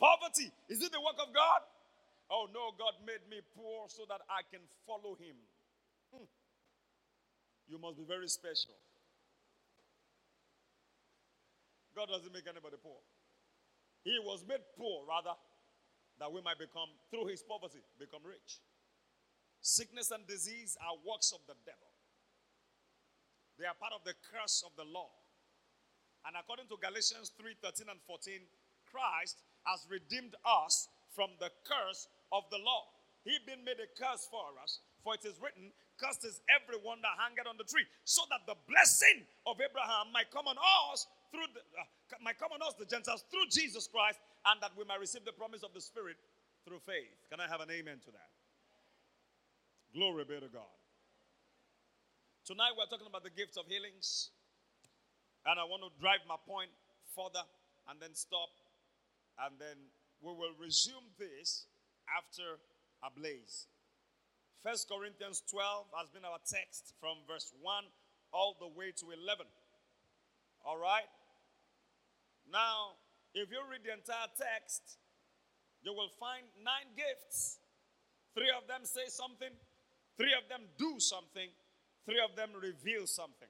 [0.00, 1.60] Poverty, is it the work of God?
[2.32, 5.36] Oh no, God made me poor so that I can follow him.
[6.08, 6.24] Hmm.
[7.68, 8.80] You must be very special.
[11.94, 12.96] God doesn't make anybody poor.
[14.04, 15.34] He was made poor, rather,
[16.18, 18.58] that we might become, through his poverty, become rich.
[19.62, 21.90] Sickness and disease are works of the devil.
[23.58, 25.10] They are part of the curse of the law.
[26.26, 28.42] And according to Galatians 3 13 and 14,
[28.90, 32.90] Christ has redeemed us from the curse of the law.
[33.22, 35.70] He been made a curse for us, for it is written,
[36.02, 40.34] Cursed is everyone that hangeth on the tree, so that the blessing of Abraham might
[40.34, 40.58] come on
[40.90, 41.86] us through the, uh,
[42.20, 45.32] might come on us, the Gentiles, through Jesus Christ, and that we might receive the
[45.32, 46.16] promise of the Spirit
[46.66, 47.14] through faith.
[47.30, 48.30] Can I have an amen to that?
[49.94, 50.72] Glory be to God.
[52.44, 54.30] Tonight we're talking about the gifts of healings,
[55.46, 56.70] and I want to drive my point
[57.14, 57.46] further
[57.88, 58.50] and then stop,
[59.46, 59.78] and then
[60.20, 61.66] we will resume this
[62.10, 62.58] after
[63.02, 63.66] a blaze.
[64.62, 67.84] First Corinthians 12 has been our text from verse 1
[68.32, 69.46] all the way to 11.
[70.64, 71.10] All right?
[72.52, 73.00] Now,
[73.32, 75.00] if you read the entire text,
[75.80, 77.56] you will find nine gifts.
[78.36, 79.52] Three of them say something,
[80.20, 81.48] three of them do something,
[82.04, 83.48] three of them reveal something.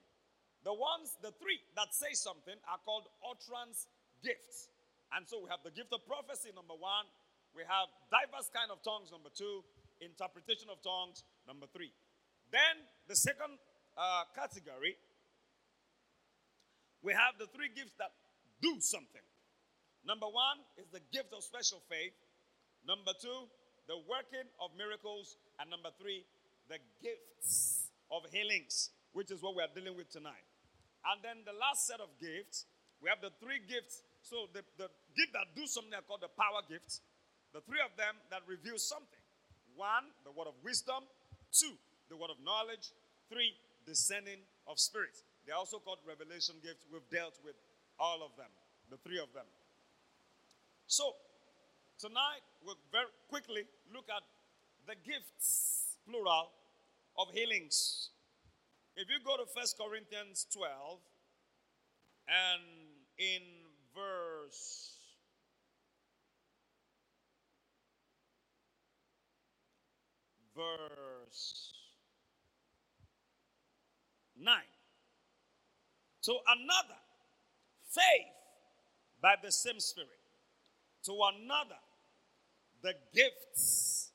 [0.63, 3.91] The ones, the three that say something are called utterance
[4.23, 4.71] gifts.
[5.11, 7.03] And so we have the gift of prophecy, number one.
[7.51, 9.67] We have diverse kind of tongues, number two.
[9.99, 11.91] Interpretation of tongues, number three.
[12.55, 13.59] Then the second
[13.99, 14.95] uh, category,
[17.03, 18.15] we have the three gifts that
[18.63, 19.25] do something.
[20.07, 22.15] Number one is the gift of special faith.
[22.87, 23.51] Number two,
[23.91, 25.35] the working of miracles.
[25.59, 26.23] And number three,
[26.71, 30.47] the gifts of healings, which is what we are dealing with tonight.
[31.03, 32.63] And then the last set of gifts,
[33.03, 34.87] we have the three gifts So the, the
[35.19, 37.03] gift that do something are called the power gifts.
[37.51, 39.19] The three of them that reveal something.
[39.75, 41.03] One, the word of wisdom.
[41.51, 41.75] Two,
[42.07, 42.95] the word of knowledge.
[43.27, 43.51] Three,
[43.85, 45.27] discerning of spirits.
[45.43, 46.87] They're also called revelation gifts.
[46.87, 47.59] We've dealt with
[48.03, 48.51] all of them,
[48.91, 49.47] the three of them.
[50.87, 51.15] So,
[51.97, 53.63] tonight we'll very quickly
[53.93, 54.23] look at
[54.85, 56.51] the gifts, plural,
[57.17, 58.09] of healings.
[58.97, 60.99] If you go to First Corinthians 12
[62.27, 62.61] and
[63.17, 63.41] in
[63.95, 64.97] verse
[70.55, 71.73] verse
[74.37, 74.53] 9.
[76.23, 77.02] To another,
[77.93, 78.33] faith
[79.21, 80.09] by the same Spirit.
[81.05, 81.79] To another,
[82.81, 84.11] the gifts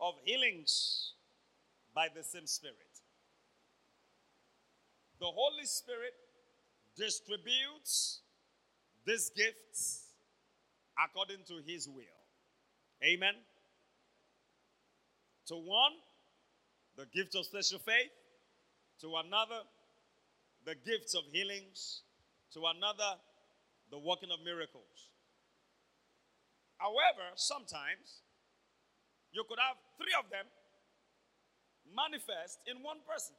[0.00, 1.12] of healings
[1.94, 2.76] by the same Spirit.
[5.18, 6.14] The Holy Spirit
[6.96, 8.20] distributes
[9.06, 10.14] these gifts
[11.02, 12.04] according to His will.
[13.04, 13.34] Amen.
[15.46, 15.92] To one,
[16.96, 18.10] the gift of special faith.
[19.00, 19.62] To another,
[20.64, 22.02] the gifts of healings.
[22.54, 23.18] To another,
[23.90, 25.10] the working of miracles.
[26.78, 28.26] However, sometimes
[29.30, 30.46] you could have three of them
[31.94, 33.36] manifest in one person.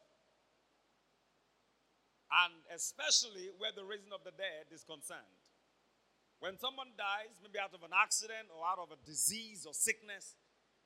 [2.31, 5.35] And especially where the raising of the dead is concerned.
[6.39, 10.39] When someone dies, maybe out of an accident or out of a disease or sickness,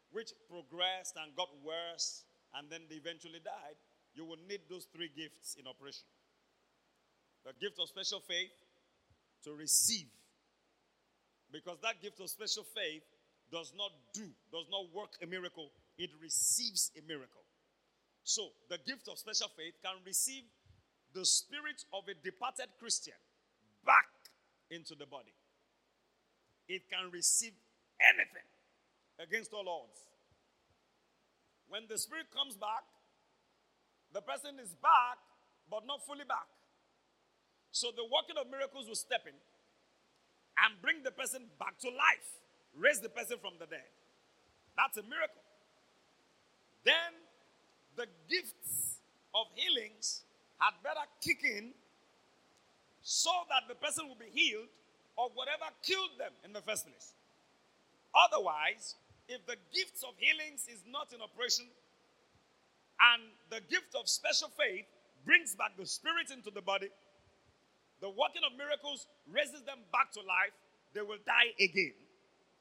[0.10, 2.26] which progressed and got worse,
[2.58, 3.78] and then they eventually died,
[4.18, 6.10] you will need those three gifts in operation
[7.46, 8.50] the gift of special faith
[9.44, 10.08] to receive.
[11.52, 13.04] Because that gift of special faith
[13.52, 17.46] does not do, does not work a miracle, it receives a miracle.
[18.24, 20.44] So, the gift of special faith can receive
[21.14, 23.14] the spirit of a departed Christian
[23.86, 24.10] back
[24.72, 25.32] into the body.
[26.68, 27.54] It can receive
[28.02, 28.50] anything
[29.22, 30.02] against all odds.
[31.70, 32.84] When the spirit comes back,
[34.12, 35.22] the person is back,
[35.70, 36.50] but not fully back.
[37.76, 39.36] So the working of miracles will step in
[40.64, 42.40] and bring the person back to life,
[42.72, 43.92] raise the person from the dead.
[44.80, 45.44] That's a miracle.
[46.88, 47.12] Then
[48.00, 49.04] the gifts
[49.36, 50.24] of healings
[50.56, 51.76] had better kick in
[53.04, 54.72] so that the person will be healed
[55.20, 57.12] of whatever killed them in the first place.
[58.16, 58.96] Otherwise,
[59.28, 61.68] if the gifts of healings is not in operation
[63.12, 64.88] and the gift of special faith
[65.28, 66.88] brings back the spirit into the body,
[68.06, 70.54] the working of miracles raises them back to life,
[70.94, 71.98] they will die again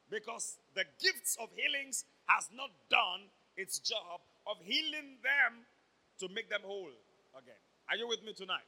[0.08, 5.68] because the gifts of healings has not done its job of healing them
[6.16, 6.96] to make them whole
[7.36, 7.60] again.
[7.92, 8.64] Are you with me tonight?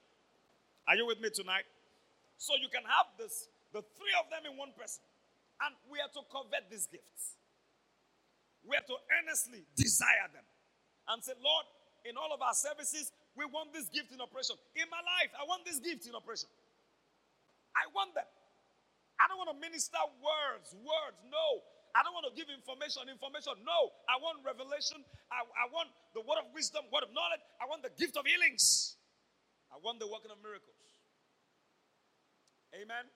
[0.84, 1.64] Are you with me tonight?
[2.36, 5.00] So you can have this, the three of them in one person.
[5.64, 7.40] And we are to covet these gifts.
[8.68, 10.44] We are to earnestly desire them
[11.08, 11.64] and say, Lord,
[12.04, 14.60] in all of our services, we want this gift in operation.
[14.76, 16.52] In my life, I want this gift in operation.
[17.76, 18.26] I want them.
[19.20, 21.18] I don't want to minister words, words.
[21.28, 21.60] No.
[21.96, 23.56] I don't want to give information, information.
[23.64, 23.92] No.
[24.08, 25.00] I want revelation.
[25.32, 27.40] I, I want the word of wisdom, word of knowledge.
[27.60, 28.96] I want the gift of healings.
[29.72, 30.76] I want the working of miracles.
[32.76, 33.08] Amen.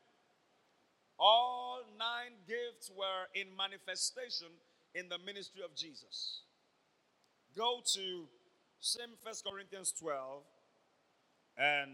[1.20, 4.48] All nine gifts were in manifestation
[4.94, 6.48] in the ministry of Jesus.
[7.56, 8.24] Go to
[8.80, 10.42] same First Corinthians 12
[11.58, 11.90] and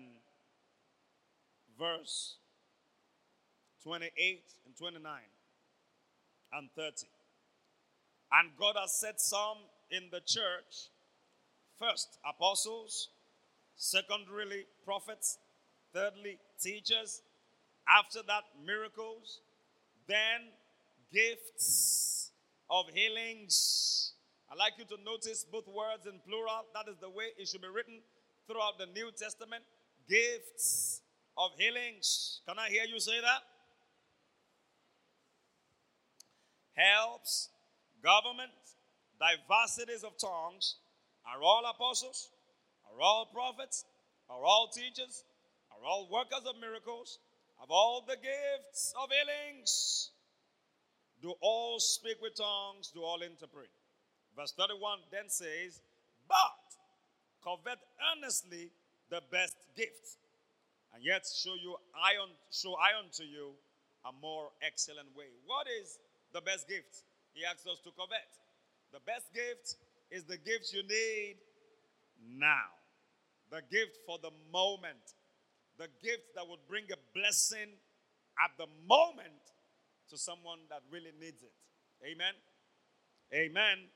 [1.79, 2.37] verse
[3.87, 5.13] 28 and 29
[6.55, 7.07] and 30.
[8.33, 9.59] And God has set some
[9.93, 10.91] in the church
[11.79, 13.11] first apostles,
[13.77, 15.39] secondarily prophets,
[15.95, 17.23] thirdly teachers,
[17.89, 19.39] after that miracles,
[20.09, 20.51] then
[21.13, 22.33] gifts
[22.69, 24.15] of healings.
[24.51, 26.67] i like you to notice both words in plural.
[26.75, 28.01] That is the way it should be written
[28.49, 29.63] throughout the New Testament.
[30.09, 31.03] Gifts
[31.39, 32.41] of healings.
[32.49, 33.56] Can I hear you say that?
[36.77, 37.49] Helps,
[38.03, 38.77] governments,
[39.19, 40.77] diversities of tongues.
[41.27, 42.29] Are all apostles?
[42.93, 43.85] Are all prophets?
[44.29, 45.25] Are all teachers?
[45.73, 47.19] Are all workers of miracles?
[47.61, 50.11] Have all the gifts of healings?
[51.23, 52.93] Do all speak with tongues?
[52.95, 53.71] Do all interpret?
[54.37, 55.81] Verse 31 then says,
[56.29, 56.61] But
[57.43, 57.79] covet
[58.13, 58.71] earnestly
[59.09, 60.19] the best gift,
[60.95, 63.53] and yet show you I un, show I unto you
[64.05, 65.33] a more excellent way.
[65.47, 65.99] What is
[66.37, 67.09] the best gift?
[67.33, 68.29] He asks us to covet.
[68.93, 69.81] The best gift
[70.13, 71.41] is the gift you need
[72.37, 72.77] now.
[73.49, 75.17] The gift for the moment.
[75.81, 77.73] The gift that would bring a blessing
[78.37, 79.41] at the moment
[80.13, 81.57] to someone that really needs it.
[82.05, 82.37] Amen.
[83.33, 83.89] Amen.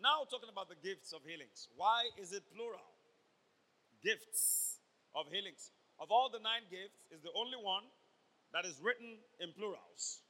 [0.00, 1.68] Now, talking about the gifts of healings.
[1.76, 2.88] Why is it plural?
[4.00, 4.80] Gifts
[5.12, 5.68] of healings.
[6.00, 7.84] Of all the nine gifts, is the only one
[8.56, 10.24] that is written in plurals.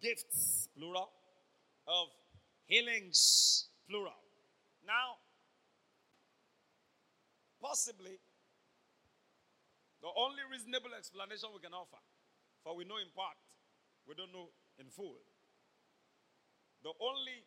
[0.00, 1.10] Gifts, plural,
[1.86, 2.08] of
[2.66, 4.12] healings, plural.
[4.86, 5.16] Now,
[7.60, 8.18] possibly,
[10.00, 11.98] the only reasonable explanation we can offer,
[12.62, 13.36] for we know in part,
[14.06, 15.18] we don't know in full.
[16.84, 17.42] The only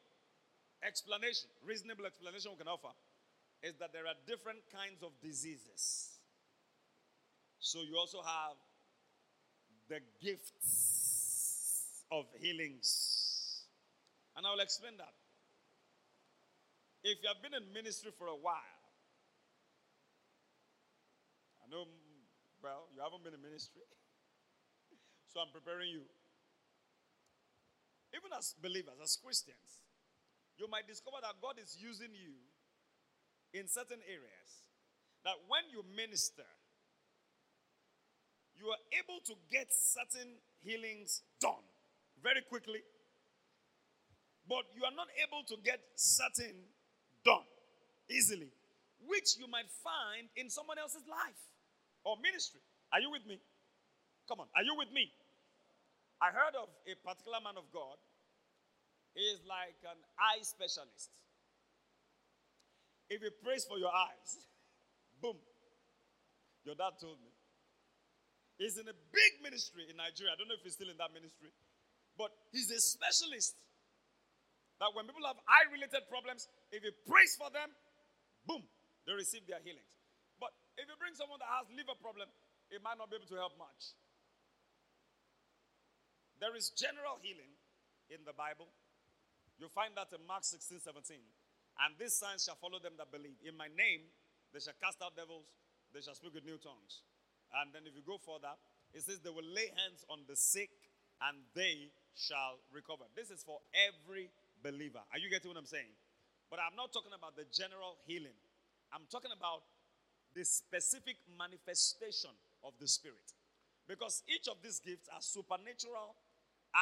[0.83, 2.91] explanation, reasonable explanation we can offer,
[3.63, 6.19] is that there are different kinds of diseases.
[7.59, 8.57] So you also have
[9.87, 11.10] the gifts
[12.11, 13.63] of healings.
[14.35, 15.15] And I will explain that.
[17.03, 18.77] If you have been in ministry for a while,
[21.63, 21.87] I know,
[22.61, 23.81] well, you haven't been in ministry,
[25.33, 26.05] so I'm preparing you.
[28.13, 29.81] Even as believers, as Christians,
[30.59, 32.35] you might discover that God is using you
[33.57, 34.49] in certain areas.
[35.23, 36.45] That when you minister,
[38.59, 41.70] you are able to get certain healings done
[42.23, 42.81] very quickly,
[44.47, 46.55] but you are not able to get certain
[47.25, 47.45] done
[48.09, 48.49] easily,
[49.05, 51.41] which you might find in someone else's life
[52.05, 52.61] or ministry.
[52.93, 53.39] Are you with me?
[54.27, 55.11] Come on, are you with me?
[56.21, 57.97] I heard of a particular man of God.
[59.17, 61.09] He is like an eye specialist.
[63.09, 64.45] If he prays for your eyes,
[65.21, 65.35] boom.
[66.63, 67.33] Your dad told me.
[68.61, 70.31] He's in a big ministry in Nigeria.
[70.31, 71.49] I don't know if he's still in that ministry.
[72.17, 73.55] But he's a specialist.
[74.81, 77.69] That when people have eye related problems, if he prays for them,
[78.49, 78.65] boom,
[79.05, 79.89] they receive their healings.
[80.41, 82.29] But if you bring someone that has liver problem,
[82.73, 83.93] it might not be able to help much.
[86.41, 87.53] There is general healing
[88.09, 88.73] in the Bible.
[89.61, 91.21] You find that in Mark 16, 17.
[91.85, 93.37] And these signs shall follow them that believe.
[93.45, 94.09] In my name,
[94.49, 95.45] they shall cast out devils,
[95.93, 97.05] they shall speak with new tongues.
[97.61, 98.57] And then if you go further,
[98.97, 100.73] it says they will lay hands on the sick
[101.21, 103.03] and they shall recover.
[103.15, 104.29] This is for every
[104.63, 105.01] believer.
[105.11, 105.91] Are you getting what I'm saying?
[106.49, 108.35] But I'm not talking about the general healing.
[108.91, 109.63] I'm talking about
[110.35, 112.31] the specific manifestation
[112.63, 113.23] of the Spirit.
[113.87, 116.15] Because each of these gifts are supernatural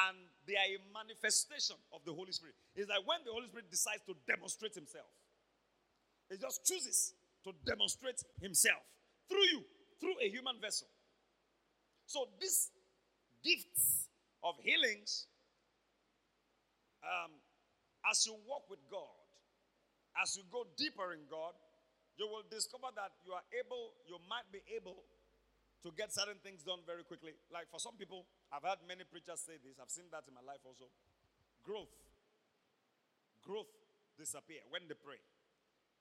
[0.06, 0.16] and
[0.46, 2.54] they are a manifestation of the Holy Spirit.
[2.74, 5.10] It's like when the Holy Spirit decides to demonstrate himself,
[6.30, 8.82] he just chooses to demonstrate himself
[9.28, 9.62] through you
[10.00, 10.88] through a human vessel.
[12.06, 12.70] So these
[13.44, 14.08] gifts
[14.42, 15.26] of healings,
[17.04, 17.32] um,
[18.08, 19.12] as you walk with God,
[20.20, 21.54] as you go deeper in God,
[22.16, 25.00] you will discover that you are able, you might be able
[25.80, 27.32] to get certain things done very quickly.
[27.48, 30.44] Like for some people, I've heard many preachers say this, I've seen that in my
[30.44, 30.92] life also.
[31.64, 31.92] Growth.
[33.40, 33.72] Growth
[34.20, 35.20] disappear when they pray.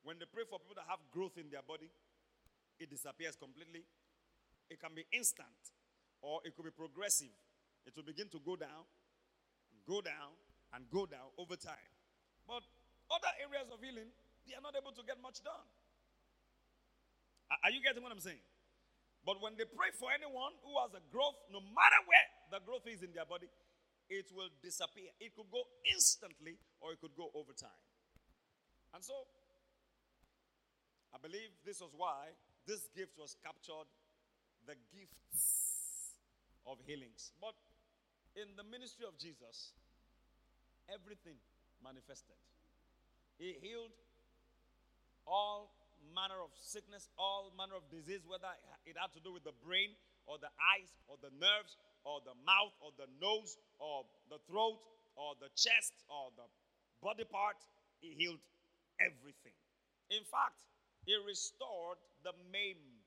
[0.03, 1.87] When they pray for people that have growth in their body,
[2.79, 3.83] it disappears completely.
[4.67, 5.71] It can be instant
[6.19, 7.31] or it could be progressive.
[7.89, 8.85] It will begin to go down,
[9.89, 10.37] go down,
[10.77, 11.89] and go down over time.
[12.45, 12.61] But
[13.09, 14.13] other areas of healing,
[14.45, 15.65] they are not able to get much done.
[17.49, 18.45] Are you getting what I'm saying?
[19.25, 22.85] But when they pray for anyone who has a growth, no matter where the growth
[22.85, 23.49] is in their body,
[24.05, 25.09] it will disappear.
[25.17, 27.81] It could go instantly or it could go over time.
[28.93, 29.17] And so,
[31.09, 32.37] I believe this was why
[32.69, 33.89] this gift was captured
[34.69, 36.13] the gifts
[36.69, 37.33] of healings.
[37.41, 37.57] But
[38.39, 39.75] in the ministry of Jesus,
[40.87, 41.35] everything
[41.83, 42.39] manifested.
[43.35, 43.91] He healed
[45.27, 45.75] all
[46.15, 48.49] manner of sickness, all manner of disease, whether
[48.87, 49.91] it had to do with the brain
[50.23, 51.75] or the eyes or the nerves
[52.07, 54.79] or the mouth or the nose or the throat
[55.19, 56.47] or the chest or the
[57.03, 57.59] body part.
[57.99, 58.39] He healed
[59.03, 59.55] everything.
[60.07, 60.63] In fact,
[61.03, 63.03] he restored the maimed.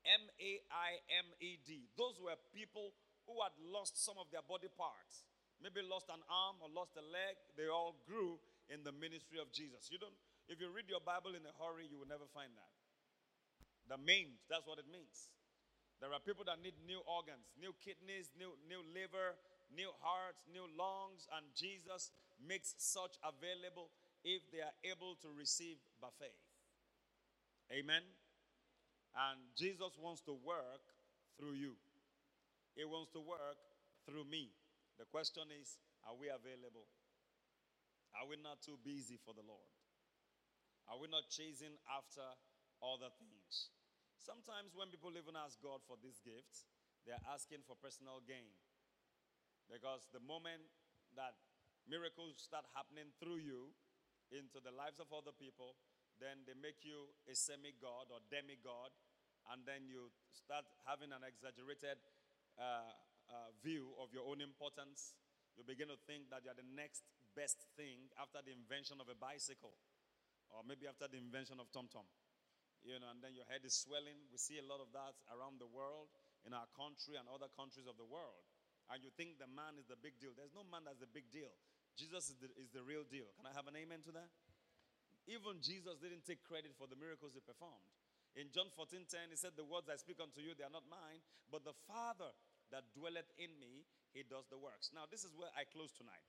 [0.00, 1.84] M A I M E D.
[2.00, 2.96] Those were people
[3.26, 5.26] who had lost some of their body parts.
[5.60, 7.36] Maybe lost an arm or lost a leg.
[7.56, 8.40] They all grew
[8.72, 9.92] in the ministry of Jesus.
[9.92, 10.16] You don't,
[10.48, 12.72] if you read your Bible in a hurry, you will never find that.
[13.92, 15.28] The maimed, that's what it means.
[16.00, 19.36] There are people that need new organs, new kidneys, new, new liver,
[19.68, 22.08] new hearts, new lungs, and Jesus
[22.40, 23.92] makes such available
[24.24, 26.40] if they are able to receive by faith.
[27.68, 28.02] Amen.
[29.12, 30.82] And Jesus wants to work
[31.36, 31.76] through you.
[32.80, 33.60] He wants to work
[34.08, 34.56] through me.
[34.96, 35.76] The question is,
[36.08, 36.88] are we available?
[38.16, 39.68] Are we not too busy for the Lord?
[40.88, 42.24] Are we not chasing after
[42.80, 43.68] other things?
[44.16, 46.64] Sometimes when people even ask God for these gifts,
[47.04, 48.48] they're asking for personal gain.
[49.68, 50.64] Because the moment
[51.20, 51.36] that
[51.84, 53.76] miracles start happening through you
[54.32, 55.76] into the lives of other people,
[56.16, 58.96] then they make you a semi god or demigod,
[59.52, 62.00] and then you start having an exaggerated
[62.58, 62.90] uh,
[63.30, 65.14] uh, view of your own importance.
[65.54, 67.04] You begin to think that you're the next
[67.36, 69.76] best thing after the invention of a bicycle,
[70.50, 72.06] or maybe after the invention of Tom Tom.
[72.80, 74.16] You know, and then your head is swelling.
[74.32, 76.08] We see a lot of that around the world,
[76.46, 78.40] in our country and other countries of the world.
[78.90, 80.34] And you think the man is the big deal.
[80.34, 81.52] There's no man that's the big deal.
[81.94, 83.28] Jesus is the, is the real deal.
[83.38, 84.30] Can I have an amen to that?
[85.28, 87.84] Even Jesus didn't take credit for the miracles he performed.
[88.38, 90.86] In John 14 10, he said, The words I speak unto you, they are not
[90.86, 92.30] mine, but the Father
[92.70, 94.94] that dwelleth in me, he does the works.
[94.94, 96.22] Now, this is where I close tonight.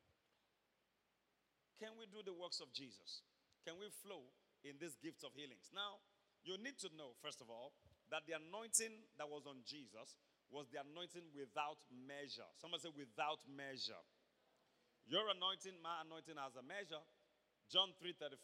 [1.78, 3.26] Can we do the works of Jesus?
[3.66, 4.30] Can we flow
[4.66, 5.70] in these gifts of healings?
[5.74, 6.02] Now,
[6.41, 7.74] you need to know, first of all,
[8.10, 10.18] that the anointing that was on Jesus
[10.49, 12.45] was the anointing without measure.
[12.58, 14.02] Someone say, without measure.
[15.08, 17.02] Your anointing, my anointing has a measure.
[17.72, 18.36] John 3:34.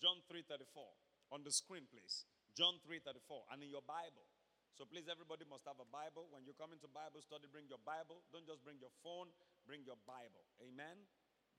[0.00, 0.94] John 3:34.
[1.32, 2.24] On the screen, please.
[2.56, 3.46] John 3:34.
[3.52, 4.26] And in your Bible.
[4.74, 6.28] So please, everybody must have a Bible.
[6.30, 8.22] When you come into Bible study, bring your Bible.
[8.32, 9.28] Don't just bring your phone,
[9.66, 10.46] bring your Bible.
[10.62, 10.96] Amen.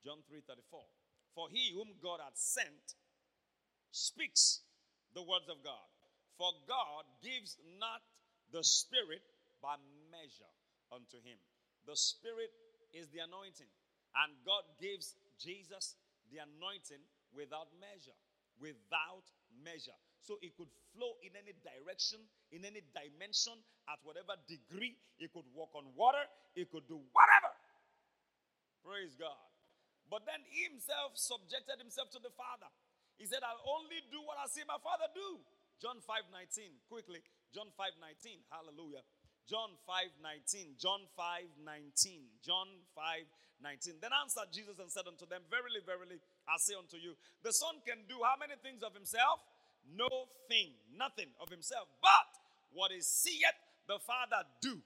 [0.02, 0.88] John 3:34.
[1.34, 2.96] For he whom God had sent
[3.90, 4.60] speaks
[5.14, 5.88] the words of God.
[6.36, 8.02] For God gives not
[8.50, 9.22] the Spirit
[9.60, 9.76] by
[10.10, 10.52] measure
[10.90, 11.38] unto him.
[11.86, 12.50] The Spirit
[12.92, 13.70] is the anointing.
[14.14, 15.96] And God gives Jesus
[16.30, 17.00] the anointing
[17.32, 18.16] without measure.
[18.60, 19.24] Without
[19.64, 19.96] measure.
[20.22, 22.22] So it could flow in any direction,
[22.54, 23.58] in any dimension,
[23.90, 24.94] at whatever degree.
[25.18, 26.22] It could walk on water.
[26.54, 27.50] It could do whatever.
[28.86, 29.38] Praise God.
[30.06, 32.70] But then he himself subjected himself to the Father.
[33.18, 35.42] He said, I'll only do what I see my Father do.
[35.82, 36.86] John 5 19.
[36.86, 37.18] Quickly.
[37.50, 38.46] John 5 19.
[38.50, 39.02] Hallelujah.
[39.50, 40.78] John 5 19.
[40.78, 42.42] John 5 19.
[42.46, 43.26] John 5
[43.62, 43.98] 19.
[43.98, 47.78] Then answered Jesus and said unto them, Verily, verily, I say unto you, the Son
[47.86, 49.42] can do how many things of himself?
[49.96, 50.08] No
[50.48, 51.88] thing, nothing of himself.
[52.00, 52.30] But
[52.72, 54.80] what is seeth the Father do.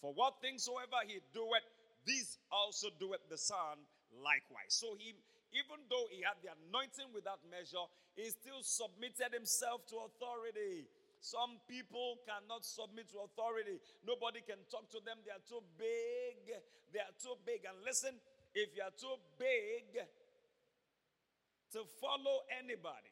[0.00, 1.66] For what things soever he doeth,
[2.04, 3.78] these also doeth the Son
[4.18, 4.74] likewise.
[4.74, 5.14] So he,
[5.54, 7.86] even though he had the anointing without measure,
[8.18, 10.90] he still submitted himself to authority.
[11.22, 13.78] Some people cannot submit to authority.
[14.02, 15.22] Nobody can talk to them.
[15.22, 16.50] They are too big.
[16.90, 17.62] They are too big.
[17.62, 18.18] And listen,
[18.58, 20.02] if you are too big
[21.78, 23.11] to follow anybody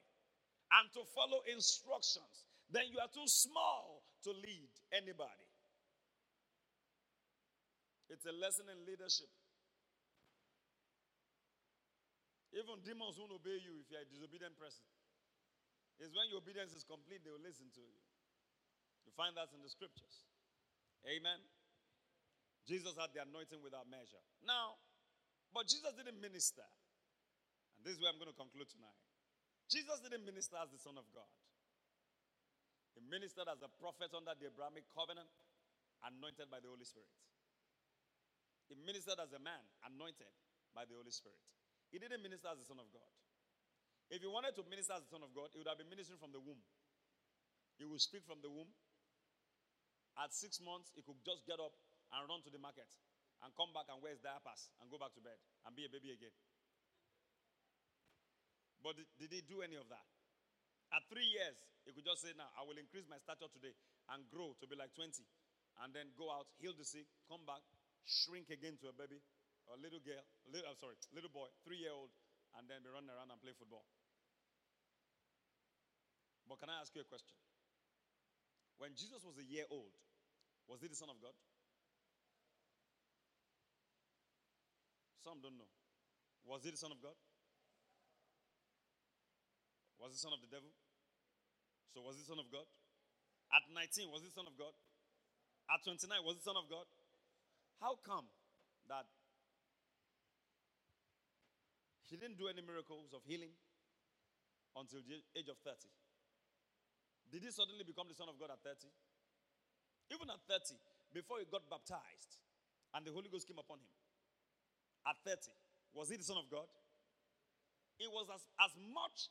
[0.78, 5.48] and to follow instructions, then you are too small to lead anybody.
[8.10, 9.30] It's a lesson in leadership.
[12.50, 14.82] Even demons won't obey you if you're a disobedient person.
[16.02, 18.00] It's when your obedience is complete, they will listen to you.
[19.06, 20.26] You find that in the scriptures.
[21.06, 21.38] Amen.
[22.66, 24.20] Jesus had the anointing without measure.
[24.42, 24.78] Now,
[25.54, 26.66] but Jesus didn't minister.
[27.78, 29.09] And this is where I'm going to conclude tonight.
[29.70, 31.30] Jesus didn't minister as the Son of God.
[32.98, 35.30] He ministered as a prophet under the Abrahamic covenant,
[36.02, 37.14] anointed by the Holy Spirit.
[38.66, 40.30] He ministered as a man, anointed
[40.74, 41.38] by the Holy Spirit.
[41.94, 43.06] He didn't minister as the Son of God.
[44.10, 46.18] If he wanted to minister as the Son of God, he would have been ministering
[46.18, 46.58] from the womb.
[47.78, 48.74] He would speak from the womb.
[50.18, 51.78] At six months, he could just get up
[52.10, 52.90] and run to the market
[53.46, 55.90] and come back and wear his diapers and go back to bed and be a
[55.90, 56.34] baby again.
[58.80, 60.06] But did he do any of that?
[60.90, 63.76] At three years, he could just say, Now, I will increase my stature today
[64.10, 65.22] and grow to be like 20.
[65.84, 67.62] And then go out, heal the sick, come back,
[68.04, 69.22] shrink again to a baby,
[69.70, 70.20] a little girl,
[70.50, 72.12] little, I'm sorry, little boy, three year old,
[72.58, 73.86] and then be running around and play football.
[76.50, 77.38] But can I ask you a question?
[78.82, 79.94] When Jesus was a year old,
[80.66, 81.36] was he the Son of God?
[85.22, 85.70] Some don't know.
[86.44, 87.14] Was he the Son of God?
[90.00, 90.72] Was he Son of the devil?
[91.92, 92.64] So was he Son of God?
[93.52, 94.72] At 19, was he Son of God?
[95.68, 96.88] At 29, was he Son of God?
[97.78, 98.24] How come
[98.88, 99.04] that
[102.08, 103.52] he didn't do any miracles of healing
[104.74, 105.76] until the age of 30?
[107.30, 108.88] Did he suddenly become the Son of God at 30?
[110.10, 110.74] Even at 30,
[111.14, 112.42] before he got baptized
[112.96, 113.92] and the Holy Ghost came upon him,
[115.06, 115.50] at 30,
[115.94, 116.66] was he the Son of God?
[117.98, 119.30] He was as, as much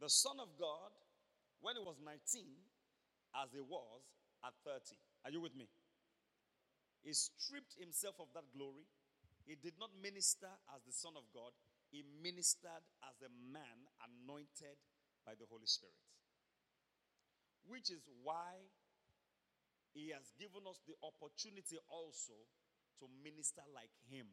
[0.00, 0.92] the Son of God
[1.60, 2.44] when he was 19
[3.42, 4.02] as he was
[4.44, 4.96] at 30.
[5.24, 5.68] Are you with me?
[7.02, 8.86] He stripped himself of that glory.
[9.46, 11.52] He did not minister as the Son of God,
[11.90, 14.76] he ministered as a man anointed
[15.24, 15.96] by the Holy Spirit
[17.68, 18.56] which is why
[19.92, 22.36] He has given us the opportunity also
[22.98, 24.26] to minister like Him.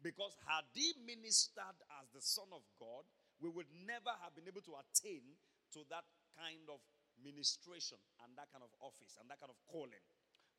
[0.00, 3.04] Because had He ministered as the Son of God,
[3.44, 5.36] we would never have been able to attain
[5.76, 6.80] to that kind of
[7.20, 10.00] ministration and that kind of office and that kind of calling.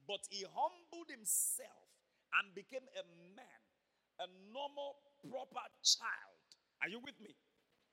[0.06, 1.90] But he humbled himself
[2.38, 3.02] and became a
[3.34, 3.62] man,
[4.22, 6.38] a normal, proper child.
[6.86, 7.34] Are you with me?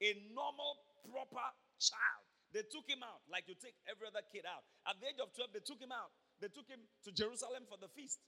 [0.05, 0.77] A normal,
[1.09, 1.49] proper
[1.81, 2.29] child.
[2.53, 4.69] They took him out like you take every other kid out.
[4.85, 6.13] At the age of 12, they took him out.
[6.37, 8.21] They took him to Jerusalem for the feast.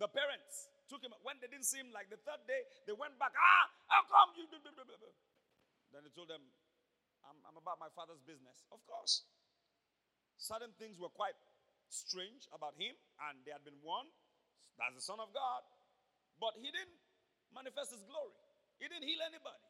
[0.00, 3.20] The parents took him when they didn't see him like the third day, they went
[3.20, 3.36] back.
[3.36, 4.48] Ah, how come you?
[5.90, 6.42] Then he told them,
[7.26, 8.64] I'm, I'm about my father's business.
[8.70, 9.26] Of course.
[10.38, 11.36] Certain things were quite
[11.90, 12.94] strange about him,
[13.28, 14.08] and they had been warned.
[14.78, 15.62] That's the Son of God.
[16.40, 16.96] But he didn't
[17.52, 18.32] manifest his glory,
[18.80, 19.66] he didn't heal anybody.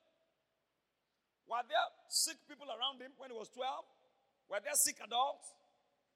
[1.48, 3.66] Were there sick people around him when he was 12?
[4.54, 5.50] Were there sick adults?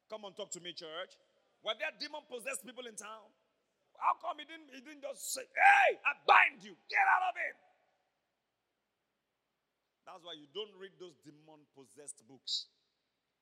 [0.06, 1.10] Come on, talk to me, church.
[1.66, 3.26] Were there demon possessed people in town?
[3.98, 7.34] How come he didn't, he didn't just say, Hey, I bind you, get out of
[7.34, 7.56] it?
[10.04, 12.68] That's why you don't read those demon possessed books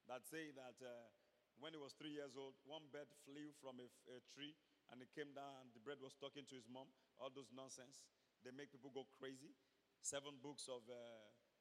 [0.07, 1.11] that say that uh,
[1.59, 4.55] when he was three years old, one bird flew from a, a, tree
[4.91, 6.87] and it came down and the bird was talking to his mom.
[7.19, 8.07] All those nonsense.
[8.47, 9.55] They make people go crazy.
[10.03, 10.99] Seven books of uh,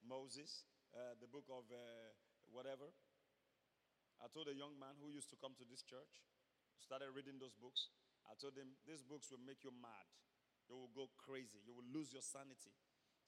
[0.06, 2.10] Moses, uh, the book of uh,
[2.50, 2.90] whatever.
[4.22, 6.22] I told a young man who used to come to this church,
[6.78, 7.90] started reading those books.
[8.26, 10.06] I told him, These books will make you mad.
[10.70, 11.58] You will go crazy.
[11.66, 12.74] You will lose your sanity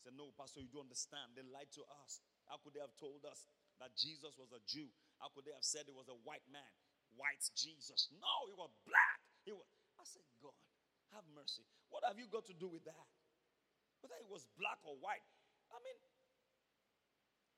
[0.05, 1.33] said, No, Pastor, you don't understand.
[1.33, 2.21] They lied to us.
[2.45, 3.49] How could they have told us
[3.81, 4.93] that Jesus was a Jew?
[5.17, 6.69] How could they have said it was a white man?
[7.17, 8.13] White Jesus.
[8.21, 9.21] No, he was black.
[9.49, 9.65] He was.
[9.97, 10.53] I said, God,
[11.17, 11.65] have mercy.
[11.89, 13.09] What have you got to do with that?
[14.05, 15.25] Whether he was black or white.
[15.73, 15.97] I mean,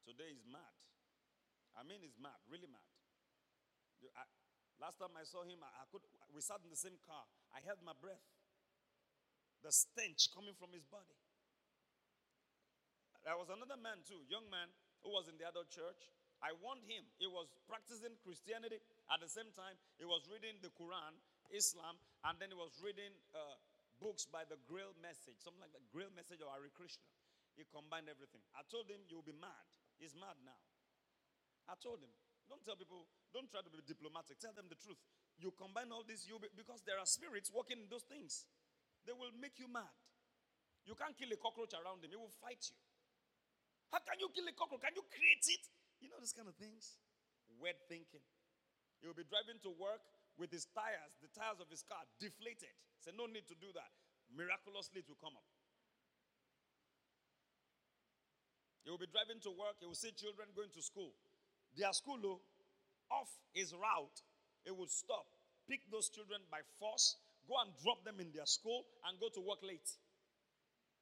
[0.07, 0.75] today he's mad.
[1.75, 2.87] I mean, he's mad, really mad.
[4.15, 4.25] I,
[4.79, 6.05] last time I saw him, I, I could.
[6.31, 7.27] We sat in the same car.
[7.51, 8.23] I held my breath.
[9.65, 11.17] The stench coming from his body.
[13.27, 14.71] There was another man too, young man,
[15.03, 15.99] who was in the adult church.
[16.39, 17.03] I warned him.
[17.19, 18.79] He was practicing Christianity
[19.11, 19.75] at the same time.
[19.99, 21.11] He was reading the Quran,
[21.51, 23.59] Islam, and then he was reading uh,
[23.99, 27.03] books by the Grail Message, something like the Grail Message or Hare Krishna.
[27.59, 28.47] He combined everything.
[28.55, 29.67] I told him, You'll be mad.
[29.99, 30.61] He's mad now.
[31.67, 32.13] I told him,
[32.47, 34.39] Don't tell people, don't try to be diplomatic.
[34.39, 35.03] Tell them the truth.
[35.43, 38.47] You combine all this, you because there are spirits working in those things.
[39.03, 39.91] They will make you mad.
[40.87, 42.79] You can't kill a cockroach around him, he will fight you.
[43.95, 44.83] How can you kill a cockroach?
[44.83, 45.63] Can you create it?
[46.03, 46.99] You know, these kind of things.
[47.57, 48.25] Weird thinking.
[49.01, 50.03] He will be driving to work
[50.37, 52.75] with his tires, the tires of his car deflated.
[53.01, 53.93] Say, no need to do that.
[54.33, 55.49] Miraculously, it will come up.
[58.85, 59.83] He will be driving to work.
[59.83, 61.11] He will see children going to school.
[61.75, 62.23] Their school,
[63.11, 64.19] off his route,
[64.65, 65.27] he will stop,
[65.71, 69.43] pick those children by force, go and drop them in their school, and go to
[69.43, 69.91] work late.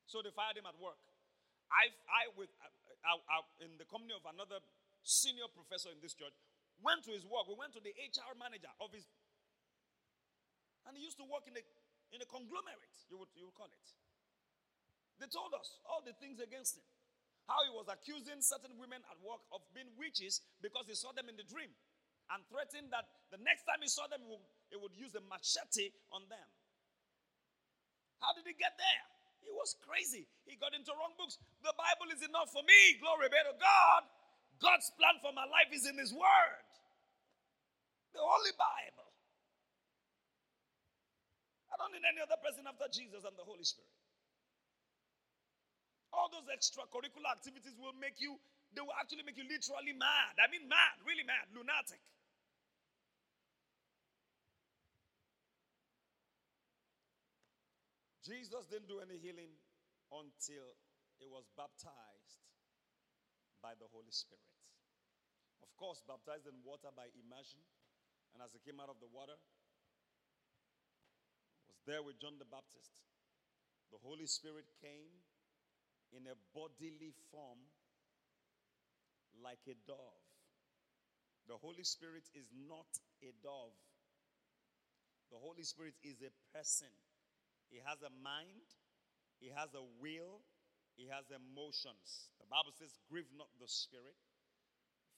[0.07, 1.01] So they fired him at work.
[1.73, 2.71] I, I with, uh,
[3.05, 4.61] I, I, in the company of another
[5.05, 6.35] senior professor in this church,
[6.81, 7.47] went to his work.
[7.47, 9.05] We went to the HR manager of his,
[10.89, 11.62] and he used to work in a,
[12.12, 13.89] in a conglomerate, you would, you would call it.
[15.23, 16.87] They told us all the things against him.
[17.47, 21.29] How he was accusing certain women at work of being witches because he saw them
[21.29, 21.69] in the dream
[22.33, 25.23] and threatened that the next time he saw them, he would, he would use a
[25.29, 26.49] machete on them.
[28.25, 29.05] How did he get there?
[29.45, 30.24] He was crazy.
[30.49, 31.36] He got into wrong books.
[31.61, 32.97] The Bible is enough for me.
[32.99, 34.03] Glory be to God.
[34.59, 36.66] God's plan for my life is in His Word,
[38.16, 39.11] the Holy Bible.
[41.68, 43.90] I don't need any other person after Jesus and the Holy Spirit.
[46.14, 48.38] All those extracurricular activities will make you,
[48.72, 50.38] they will actually make you literally mad.
[50.38, 51.99] I mean, mad, really mad, lunatic.
[58.25, 59.53] Jesus didn't do any healing
[60.09, 60.72] until
[61.20, 62.41] he was baptized
[63.61, 64.49] by the Holy Spirit.
[65.61, 67.61] Of course, baptized in water by immersion.
[68.33, 69.37] And as he came out of the water,
[71.68, 73.05] was there with John the Baptist.
[73.93, 75.20] The Holy Spirit came
[76.16, 77.61] in a bodily form
[79.37, 80.25] like a dove.
[81.47, 82.89] The Holy Spirit is not
[83.20, 83.77] a dove.
[85.31, 86.89] The Holy Spirit is a person.
[87.75, 88.70] He has a mind,
[89.43, 90.47] he has a will,
[90.95, 92.31] he has emotions.
[92.39, 94.14] The Bible says, grieve not the spirit.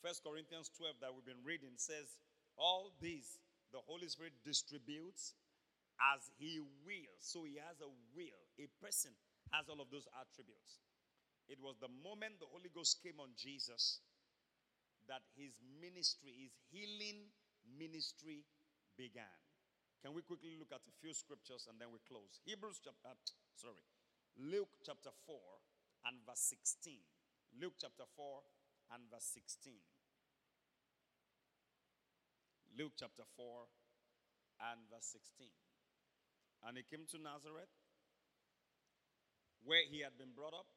[0.01, 2.17] First Corinthians 12 that we've been reading says,
[2.57, 3.45] all these
[3.77, 5.37] the Holy Spirit distributes
[6.01, 7.21] as he wills.
[7.21, 8.43] So he has a will.
[8.57, 9.13] A person
[9.53, 10.81] has all of those attributes.
[11.53, 14.01] It was the moment the Holy Ghost came on Jesus
[15.13, 17.29] that his ministry, his healing
[17.69, 18.49] ministry
[18.97, 19.46] began.
[20.05, 22.41] Can we quickly look at a few scriptures and then we close?
[22.45, 23.19] Hebrews chapter, uh,
[23.57, 23.83] sorry,
[24.37, 25.37] Luke chapter 4
[26.07, 27.01] and verse 16.
[27.57, 29.73] Luke chapter 4 and verse 16.
[32.77, 35.49] Luke chapter 4 and verse 16.
[36.69, 37.73] And he came to Nazareth,
[39.65, 40.69] where he had been brought up,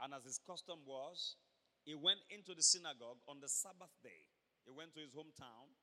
[0.00, 1.36] and as his custom was,
[1.84, 4.32] he went into the synagogue on the Sabbath day.
[4.64, 5.76] He went to his hometown,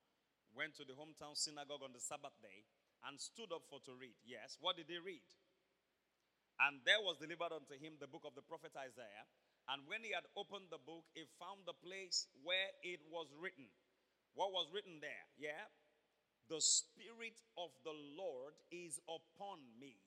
[0.55, 2.67] went to the hometown synagogue on the Sabbath day,
[3.07, 4.17] and stood up for to read.
[4.25, 5.25] Yes, what did he read?
[6.61, 9.25] And there was delivered unto him the book of the prophet Isaiah.
[9.69, 13.65] And when he had opened the book, he found the place where it was written.
[14.37, 15.25] What was written there?
[15.41, 15.65] Yeah.
[16.49, 19.97] The Spirit of the Lord is upon me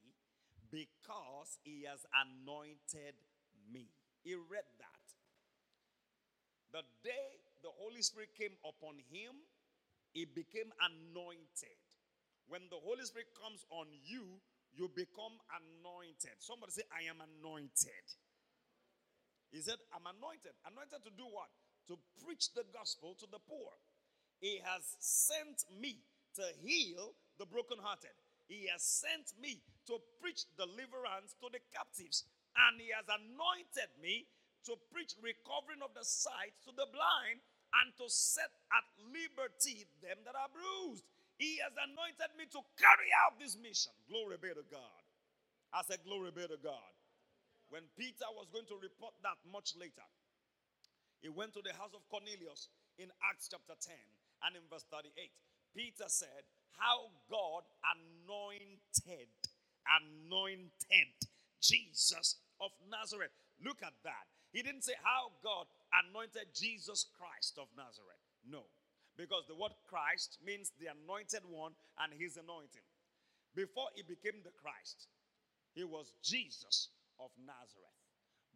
[0.70, 3.18] because he has anointed
[3.66, 3.90] me.
[4.22, 5.04] He read that.
[6.70, 9.38] The day the Holy Spirit came upon him,
[10.14, 11.78] he became anointed.
[12.46, 14.38] When the Holy Spirit comes on you,
[14.70, 16.38] you become anointed.
[16.38, 18.06] Somebody say, I am anointed.
[19.50, 20.54] He said, I'm anointed.
[20.66, 21.50] Anointed to do what?
[21.90, 23.74] To preach the gospel to the poor.
[24.38, 25.98] He has sent me
[26.38, 28.14] to heal the brokenhearted.
[28.46, 32.26] He has sent me to preach deliverance to the captives.
[32.54, 34.30] And he has anointed me
[34.66, 37.42] to preach recovering of the sight to the blind
[37.82, 41.02] and to set at liberty them that are bruised.
[41.38, 43.90] He has anointed me to carry out this mission.
[44.06, 45.02] Glory be to God.
[45.74, 46.92] I said, Glory be to God.
[47.74, 50.06] When Peter was going to report that much later,
[51.18, 52.70] he went to the house of Cornelius
[53.02, 53.96] in Acts chapter 10
[54.46, 55.10] and in verse 38.
[55.74, 56.46] Peter said,
[56.78, 59.32] How God anointed,
[59.90, 61.18] anointed
[61.58, 63.34] Jesus of Nazareth.
[63.58, 64.30] Look at that.
[64.52, 65.66] He didn't say how God
[66.02, 68.22] anointed Jesus Christ of Nazareth.
[68.42, 68.66] No.
[69.16, 71.72] Because the word Christ means the anointed one
[72.02, 72.82] and his anointing.
[73.54, 75.06] Before he became the Christ,
[75.74, 76.90] he was Jesus
[77.22, 77.98] of Nazareth.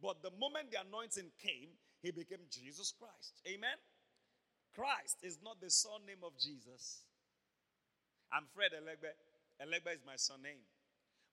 [0.03, 1.71] But the moment the anointing came,
[2.03, 3.39] he became Jesus Christ.
[3.47, 3.79] Amen?
[4.75, 7.07] Christ is not the surname of Jesus.
[8.31, 9.11] I'm Fred Elegbe.
[9.63, 10.63] Elegbe is my surname.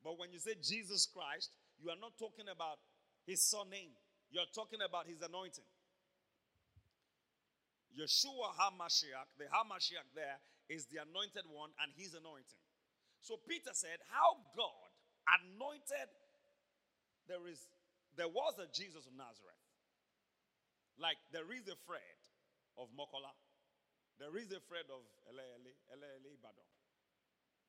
[0.03, 2.77] But when you say Jesus Christ, you are not talking about
[3.25, 3.93] his surname.
[4.31, 5.65] You're talking about his anointing.
[7.95, 10.39] Yeshua HaMashiach, the HaMashiach there
[10.69, 12.63] is the anointed one and his anointing.
[13.21, 14.91] So Peter said, How God
[15.25, 16.09] anointed
[17.27, 17.65] there is
[18.15, 19.59] there was a Jesus of Nazareth.
[20.95, 22.19] Like there is a Fred
[22.79, 23.31] of Mokola.
[24.19, 26.69] There is a Fred of Elele, Elele Ibadan.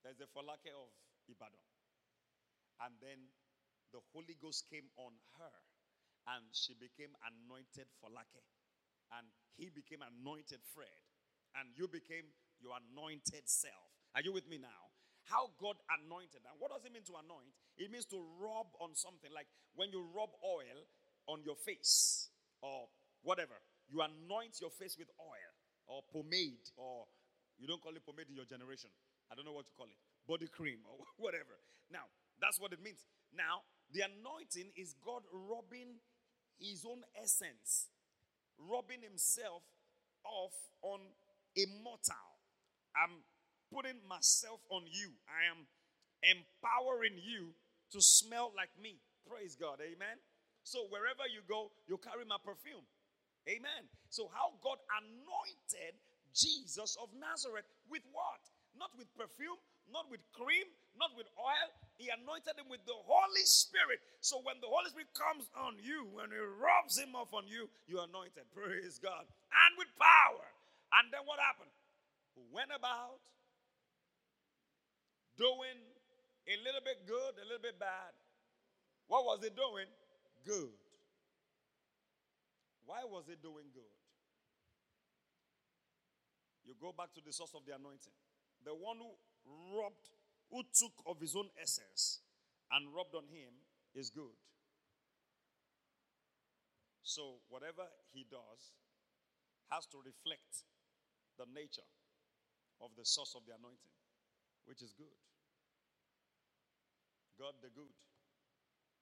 [0.06, 0.90] There's a Folake of
[1.26, 1.66] Ibadan.
[2.86, 3.18] And then
[3.90, 5.10] the Holy Ghost came on
[5.42, 5.56] her
[6.30, 8.42] and she became anointed Folake
[9.14, 9.26] and
[9.56, 11.00] he became anointed Fred,
[11.56, 12.28] and you became
[12.60, 13.90] your anointed self.
[14.14, 14.92] Are you with me now?
[15.26, 16.46] How God anointed.
[16.46, 17.50] And what does it mean to anoint?
[17.76, 19.28] It means to rub on something.
[19.34, 20.86] Like when you rub oil
[21.26, 22.30] on your face
[22.62, 22.86] or
[23.26, 23.58] whatever,
[23.90, 25.52] you anoint your face with oil
[25.86, 27.06] or pomade, or
[27.58, 28.90] you don't call it pomade in your generation.
[29.30, 29.98] I don't know what to call it.
[30.26, 31.58] Body cream or whatever.
[31.90, 33.02] Now, that's what it means.
[33.34, 35.98] Now, the anointing is God rubbing
[36.58, 37.90] his own essence
[38.58, 39.62] rubbing himself
[40.24, 41.00] off on
[41.56, 42.28] a mortal.
[42.96, 43.22] I'm
[43.72, 45.12] putting myself on you.
[45.28, 45.66] I am
[46.24, 47.52] empowering you
[47.92, 48.98] to smell like me.
[49.28, 49.78] Praise God.
[49.82, 50.18] Amen.
[50.62, 52.82] So wherever you go, you carry my perfume.
[53.46, 53.86] Amen.
[54.10, 55.94] So how God anointed
[56.34, 58.42] Jesus of Nazareth with what?
[58.74, 59.56] Not with perfume,
[59.92, 60.66] not with cream,
[60.98, 61.68] not with oil.
[61.96, 64.00] He anointed him with the Holy Spirit.
[64.20, 67.68] So when the Holy Spirit comes on you, when he rubs him off on you,
[67.88, 68.44] you're anointed.
[68.52, 69.24] Praise God.
[69.24, 70.46] And with power.
[71.00, 71.72] And then what happened?
[72.52, 73.24] Went about
[75.40, 75.80] doing
[76.44, 78.12] a little bit good, a little bit bad.
[79.08, 79.88] What was he doing?
[80.44, 80.76] Good.
[82.84, 83.94] Why was he doing good?
[86.66, 88.14] You go back to the source of the anointing.
[88.66, 89.14] The one who
[89.46, 90.10] rubbed
[90.50, 92.20] who took of his own essence
[92.70, 93.54] and robbed on him
[93.94, 94.36] is good.
[97.02, 98.74] So, whatever he does
[99.70, 100.66] has to reflect
[101.38, 101.86] the nature
[102.82, 103.94] of the source of the anointing,
[104.66, 105.14] which is good.
[107.38, 107.92] God the good,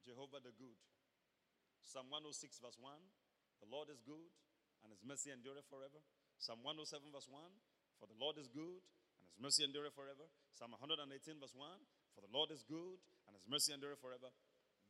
[0.05, 0.77] Jehovah the good.
[1.81, 2.93] Psalm 106, verse 1
[3.63, 4.29] The Lord is good,
[4.83, 6.03] and his mercy endureth forever.
[6.43, 7.41] Psalm 107, verse 1
[8.03, 8.83] For the Lord is good,
[9.31, 10.27] his mercy endureth forever.
[10.55, 11.69] Psalm 118, verse 1
[12.15, 14.29] For the Lord is good, and his mercy endureth forever.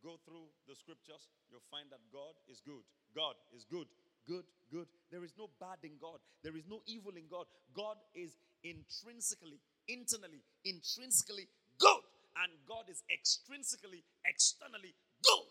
[0.04, 2.84] Go through the scriptures, you'll find that God is good.
[3.16, 3.88] God is good.
[4.28, 4.88] good, good.
[5.10, 6.20] There is no bad in God.
[6.42, 7.46] There is no evil in God.
[7.72, 12.04] God is intrinsically, internally, intrinsically good.
[12.40, 15.48] And God is extrinsically, externally good.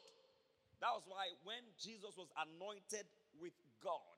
[0.82, 3.08] That was why when Jesus was anointed
[3.40, 4.18] with God,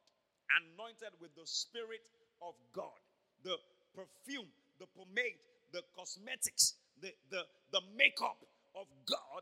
[0.50, 2.02] anointed with the Spirit
[2.42, 2.98] of God,
[3.46, 3.56] the
[3.96, 5.40] perfume, the pomade,
[5.72, 8.38] the cosmetics, the, the, the makeup
[8.76, 9.42] of God,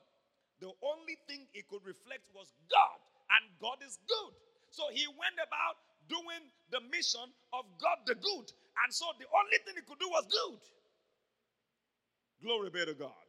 [0.62, 3.00] the only thing he could reflect was God,
[3.36, 4.34] and God is good.
[4.70, 8.48] So he went about doing the mission of God the good.
[8.86, 10.62] And so the only thing he could do was good.
[12.42, 13.26] Glory be to God.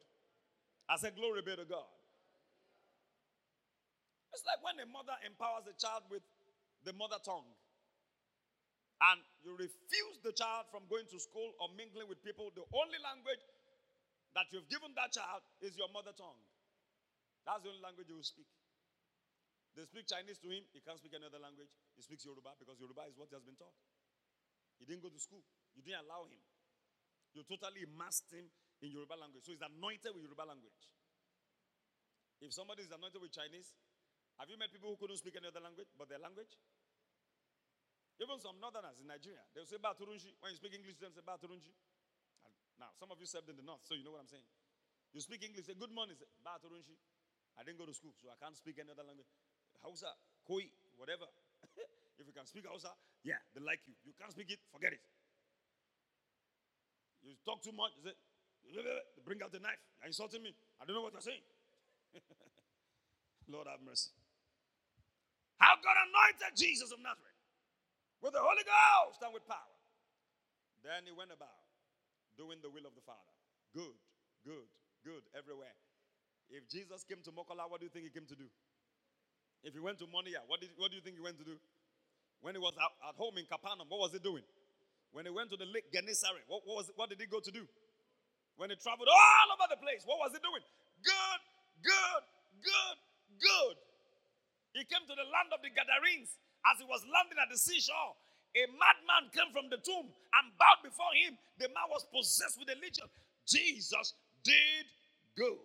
[0.89, 1.89] I said, Glory be to God.
[4.35, 6.23] It's like when a mother empowers a child with
[6.83, 7.47] the mother tongue.
[9.03, 12.55] And you refuse the child from going to school or mingling with people.
[12.55, 13.43] The only language
[14.39, 16.39] that you've given that child is your mother tongue.
[17.47, 18.49] That's the only language you will speak.
[19.75, 21.71] They speak Chinese to him, he can't speak any other language.
[21.99, 23.75] He speaks Yoruba because Yoruba is what he has been taught.
[24.79, 25.43] He didn't go to school,
[25.75, 26.39] you didn't allow him.
[27.35, 28.47] You totally immersed him
[28.83, 29.43] in Yoruba language.
[29.43, 30.79] So he's anointed with Yoruba language.
[32.39, 33.75] If somebody is anointed with Chinese,
[34.39, 36.55] have you met people who couldn't speak any other language but their language?
[38.23, 40.39] Even some northerners in Nigeria, they'll say Baturunji.
[40.39, 41.75] When you speak English, they'll say Baturunji.
[42.79, 44.47] Now, some of you served in the north, so you know what I'm saying.
[45.11, 46.95] You speak English, say good morning, say Baturunji.
[47.59, 49.31] I didn't go to school, so I can't speak any other language.
[49.83, 50.11] Hausa,
[50.47, 50.67] Koi,
[50.99, 51.27] whatever.
[52.19, 53.95] if you can speak Hausa, yeah, they like you.
[54.07, 55.03] You can't speak it, forget it.
[57.23, 58.15] You talk too much, say,
[59.27, 59.79] bring out the knife.
[60.03, 60.55] You're insulting me.
[60.79, 61.43] I don't know what you're saying.
[63.51, 64.11] Lord have mercy.
[65.59, 67.34] How God anointed Jesus of Nazareth
[68.25, 69.77] with the Holy Ghost and with power.
[70.81, 71.61] Then he went about
[72.41, 73.37] doing the will of the Father.
[73.77, 73.93] Good,
[74.49, 74.65] good,
[75.05, 75.77] good everywhere.
[76.49, 78.49] If Jesus came to Mokola, what do you think he came to do?
[79.61, 81.61] If he went to Moniya, what, did, what do you think he went to do?
[82.41, 84.45] When he was at, at home in Capernaum, what was he doing?
[85.13, 87.53] When he went to the lake Gennesaret, what, what, was, what did he go to
[87.53, 87.65] do?
[88.57, 90.65] When he traveled all over the place, what was he doing?
[91.01, 91.41] Good,
[91.81, 92.23] good,
[92.61, 92.97] good,
[93.41, 93.77] good.
[94.77, 96.33] He came to the land of the Gadarenes.
[96.65, 98.17] As he was landing at the seashore,
[98.55, 101.37] a madman came from the tomb and bowed before him.
[101.59, 103.11] The man was possessed with a legion.
[103.45, 104.15] Jesus
[104.47, 104.87] did
[105.37, 105.61] good.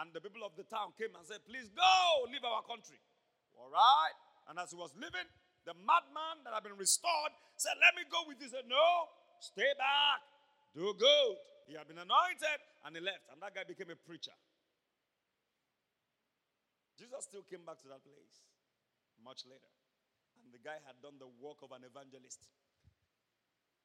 [0.00, 2.98] And the people of the town came and said, Please go, leave our country.
[3.54, 4.16] All right.
[4.50, 5.28] And as he was leaving,
[5.62, 8.48] the madman that had been restored said, Let me go with you.
[8.48, 10.24] He said, No, stay back.
[10.74, 11.36] Do good.
[11.70, 13.30] He had been anointed and he left.
[13.30, 14.34] And that guy became a preacher.
[16.98, 18.44] Jesus still came back to that place
[19.22, 19.73] much later.
[20.54, 22.46] The guy had done the work of an evangelist.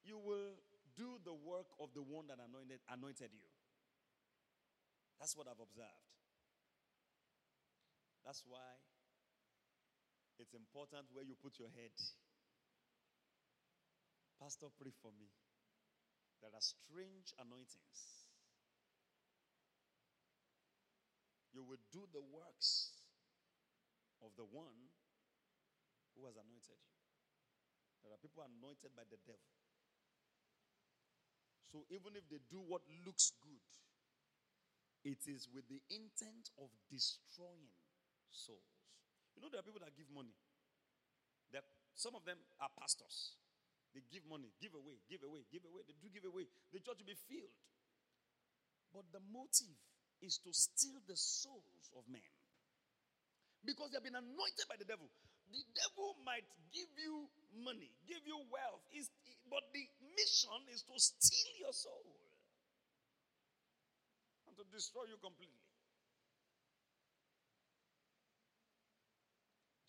[0.06, 0.54] You will
[0.94, 3.50] do the work of the one that anointed, anointed you.
[5.18, 6.06] That's what I've observed.
[8.22, 8.78] That's why
[10.38, 11.98] it's important where you put your head.
[14.38, 15.34] Pastor, pray for me.
[16.38, 18.30] There are strange anointings.
[21.50, 22.94] You will do the works
[24.22, 24.94] of the one
[26.20, 26.76] who has anointed.
[28.04, 29.48] There are people anointed by the devil.
[31.72, 33.64] So even if they do what looks good,
[35.08, 37.72] it is with the intent of destroying
[38.28, 38.76] souls.
[39.36, 40.36] You know, there are people that give money.
[41.56, 41.64] That
[41.96, 43.40] some of them are pastors.
[43.96, 45.88] They give money, give away, give away, give away.
[45.88, 46.46] They do give away.
[46.74, 47.56] The church will be filled.
[48.92, 49.78] But the motive
[50.20, 52.26] is to steal the souls of men
[53.64, 55.08] because they have been anointed by the devil.
[55.50, 57.26] The devil might give you
[57.66, 58.86] money, give you wealth,
[59.50, 62.06] but the mission is to steal your soul
[64.46, 65.66] and to destroy you completely.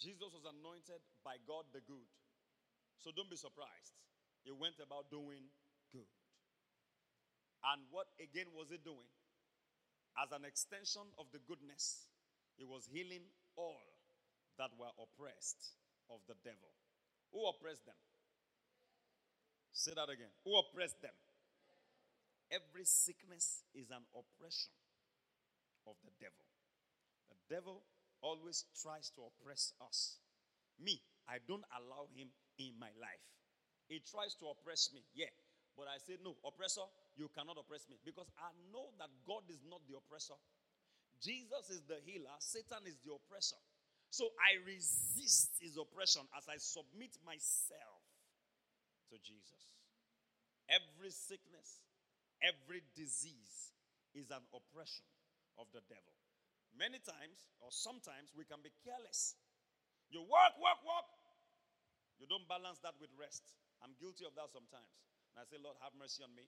[0.01, 2.09] Jesus was anointed by God the good.
[3.05, 3.93] So don't be surprised.
[4.49, 5.45] He went about doing
[5.93, 6.09] good.
[7.69, 9.13] And what again was he doing?
[10.17, 12.09] As an extension of the goodness,
[12.57, 13.29] he was healing
[13.61, 13.90] all
[14.61, 15.73] that were oppressed
[16.13, 16.69] of the devil.
[17.33, 17.97] Who oppressed them?
[19.73, 20.29] Say that again.
[20.45, 21.17] Who oppressed them?
[22.53, 24.69] Every sickness is an oppression
[25.89, 26.45] of the devil.
[27.33, 27.81] The devil
[28.21, 30.21] always tries to oppress us.
[30.77, 32.29] Me, I don't allow him
[32.61, 33.25] in my life.
[33.89, 35.33] He tries to oppress me, yeah.
[35.73, 36.85] But I say, no, oppressor,
[37.17, 40.37] you cannot oppress me because I know that God is not the oppressor.
[41.23, 43.57] Jesus is the healer, Satan is the oppressor.
[44.11, 48.03] So I resist his oppression as I submit myself
[49.11, 49.63] to Jesus.
[50.67, 51.87] Every sickness,
[52.43, 53.75] every disease
[54.15, 55.07] is an oppression
[55.59, 56.15] of the devil.
[56.75, 59.35] Many times, or sometimes, we can be careless.
[60.11, 61.09] You work, work, work,
[62.19, 63.43] You don't balance that with rest.
[63.81, 64.93] I'm guilty of that sometimes.
[65.33, 66.45] And I say, Lord, have mercy on me.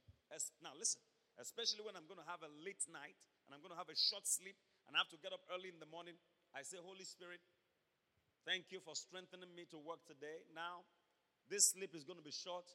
[0.61, 1.01] Now, listen,
[1.41, 3.97] especially when I'm going to have a late night and I'm going to have a
[3.97, 6.19] short sleep and I have to get up early in the morning,
[6.53, 7.41] I say, Holy Spirit,
[8.47, 10.43] thank you for strengthening me to work today.
[10.55, 10.87] Now,
[11.51, 12.67] this sleep is going to be short,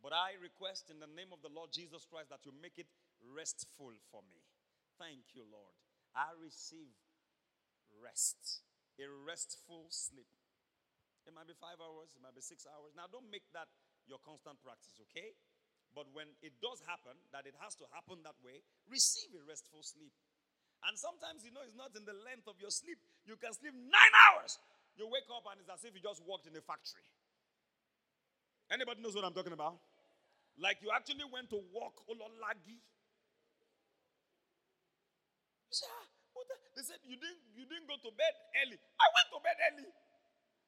[0.00, 2.88] but I request in the name of the Lord Jesus Christ that you make it
[3.20, 4.40] restful for me.
[4.96, 5.76] Thank you, Lord.
[6.16, 6.92] I receive
[8.00, 8.64] rest,
[8.98, 10.28] a restful sleep.
[11.28, 12.96] It might be five hours, it might be six hours.
[12.96, 13.68] Now, don't make that
[14.08, 15.36] your constant practice, okay?
[15.92, 19.82] But when it does happen, that it has to happen that way, receive a restful
[19.82, 20.14] sleep.
[20.86, 22.96] And sometimes, you know, it's not in the length of your sleep.
[23.28, 24.56] You can sleep nine hours.
[25.00, 27.00] You wake up and it's as if you just worked in a factory.
[28.68, 29.80] Anybody knows what I'm talking about?
[30.60, 32.76] Like you actually went to work Ololagi.
[35.72, 36.04] Ah,
[36.76, 38.76] they said you didn't you didn't go to bed early.
[38.76, 39.88] I went to bed early.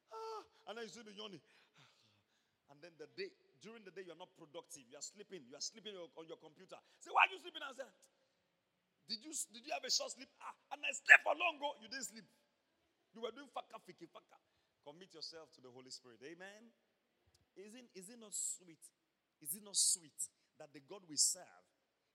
[0.09, 1.43] Ah, and then you see the yawning.
[2.73, 3.29] And then the day,
[3.61, 4.81] during the day, you're not productive.
[4.89, 5.45] You are sleeping.
[5.45, 6.81] You are sleeping on your computer.
[7.05, 7.61] Say, why are you sleeping?
[7.61, 7.91] I said,
[9.05, 10.31] did you did you have a short sleep?
[10.41, 11.61] Ah, and I slept for long.
[11.61, 12.25] Go, you didn't sleep.
[13.13, 14.37] You were doing faka fiki faka.
[14.83, 16.19] Commit yourself to the Holy Spirit.
[16.25, 16.73] Amen.
[17.55, 18.81] Isn't is it not sweet?
[19.41, 20.17] Is it not sweet
[20.57, 21.65] that the God we serve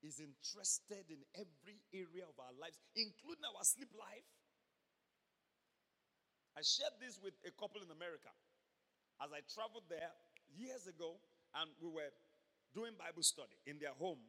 [0.03, 4.26] is interested in every area of our lives, including our sleep life?
[6.59, 8.34] I shared this with a couple in America.
[9.22, 10.11] As I traveled there
[10.51, 11.22] years ago,
[11.55, 12.11] and we were
[12.74, 14.20] doing Bible study in their home.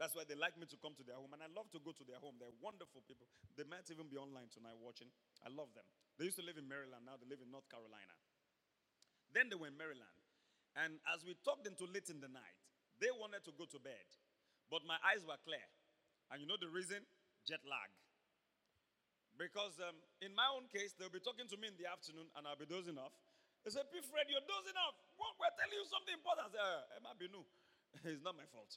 [0.00, 1.92] That's why they like me to come to their home, and I love to go
[1.92, 2.40] to their home.
[2.40, 3.28] They're wonderful people.
[3.52, 5.12] They might even be online tonight watching.
[5.44, 5.84] I love them.
[6.16, 8.16] They used to live in Maryland, now they live in North Carolina.
[9.36, 10.16] Then they were in Maryland,
[10.72, 12.56] and as we talked into late in the night,
[12.96, 14.08] they wanted to go to bed,
[14.72, 15.68] but my eyes were clear.
[16.32, 17.04] And you know the reason?
[17.44, 17.92] Jet lag.
[19.36, 22.48] Because um, in my own case, they'll be talking to me in the afternoon, and
[22.48, 23.12] I'll be dozing off.
[23.64, 24.00] They say, P.
[24.00, 24.96] Fred, you're dozing off.
[25.16, 26.48] We're telling you something important.
[26.48, 27.44] I say, uh, Emma Binu.
[28.08, 28.76] it's not my fault.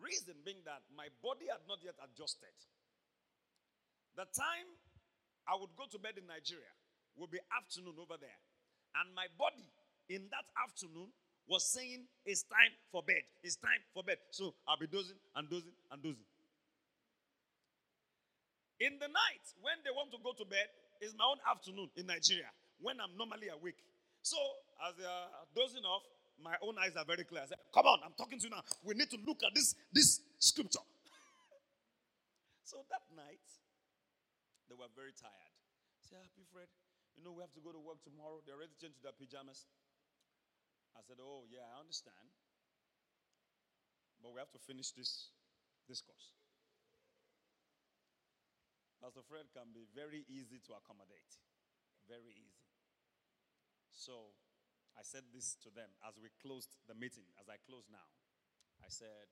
[0.00, 2.52] Reason being that my body had not yet adjusted.
[4.16, 4.68] The time
[5.48, 6.72] I would go to bed in Nigeria
[7.16, 8.40] would be afternoon over there.
[9.00, 9.64] And my body
[10.08, 11.12] in that afternoon
[11.48, 13.24] was saying, It's time for bed.
[13.42, 14.18] It's time for bed.
[14.30, 16.28] So I'll be dozing and dozing and dozing.
[18.80, 20.68] In the night, when they want to go to bed,
[21.00, 23.80] it's my own afternoon in Nigeria when I'm normally awake.
[24.20, 24.36] So,
[24.84, 26.04] as they are dozing off,
[26.42, 27.42] my own eyes are very clear.
[27.42, 28.62] I said, Come on, I'm talking to you now.
[28.84, 30.84] We need to look at this, this scripture.
[32.68, 33.44] so that night,
[34.68, 35.54] they were very tired.
[35.98, 36.70] I said, Happy ah, Fred,
[37.16, 38.44] you know, we have to go to work tomorrow.
[38.44, 39.64] They're ready to change their pajamas.
[40.96, 42.28] I said, Oh, yeah, I understand.
[44.20, 45.30] But we have to finish this
[45.88, 46.34] this course.
[48.98, 51.30] Pastor Fred can be very easy to accommodate.
[52.08, 52.66] Very easy.
[53.92, 54.34] So
[54.96, 58.08] I said this to them as we closed the meeting, as I close now.
[58.80, 59.28] I said,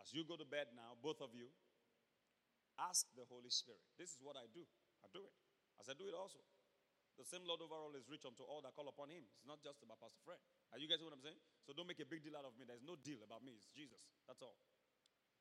[0.00, 1.48] as you go to bed now, both of you,
[2.78, 3.82] ask the Holy Spirit.
[3.96, 4.62] This is what I do.
[5.02, 5.34] I do it.
[5.80, 6.38] As I do it also.
[7.18, 9.26] The same Lord over all is rich unto all that call upon him.
[9.26, 10.38] It's not just about Pastor Fred.
[10.70, 11.40] Are you guys what I'm saying?
[11.66, 12.62] So don't make a big deal out of me.
[12.62, 13.58] There's no deal about me.
[13.58, 13.98] It's Jesus.
[14.30, 14.54] That's all.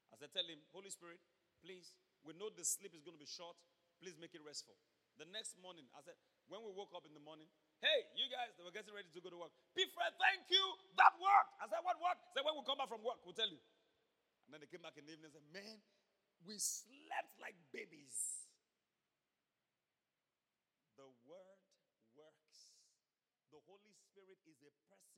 [0.10, 1.22] As I tell him, Holy Spirit,
[1.62, 1.94] please,
[2.26, 3.54] we know the sleep is going to be short.
[4.02, 4.74] Please make it restful.
[5.22, 6.18] The next morning, I said,
[6.50, 7.46] when we woke up in the morning,
[7.78, 9.54] Hey, you guys, they were getting ready to go to work.
[9.78, 9.86] P.
[9.94, 10.64] Fred, thank you.
[10.98, 11.54] That worked.
[11.62, 12.26] I said, What worked?
[12.34, 13.62] Said, When we come back from work, we'll tell you.
[14.50, 15.78] And then they came back in the evening and said, Man,
[16.42, 18.50] we slept like babies.
[20.98, 21.62] The word
[22.18, 22.74] works.
[23.54, 25.17] The Holy Spirit is a person.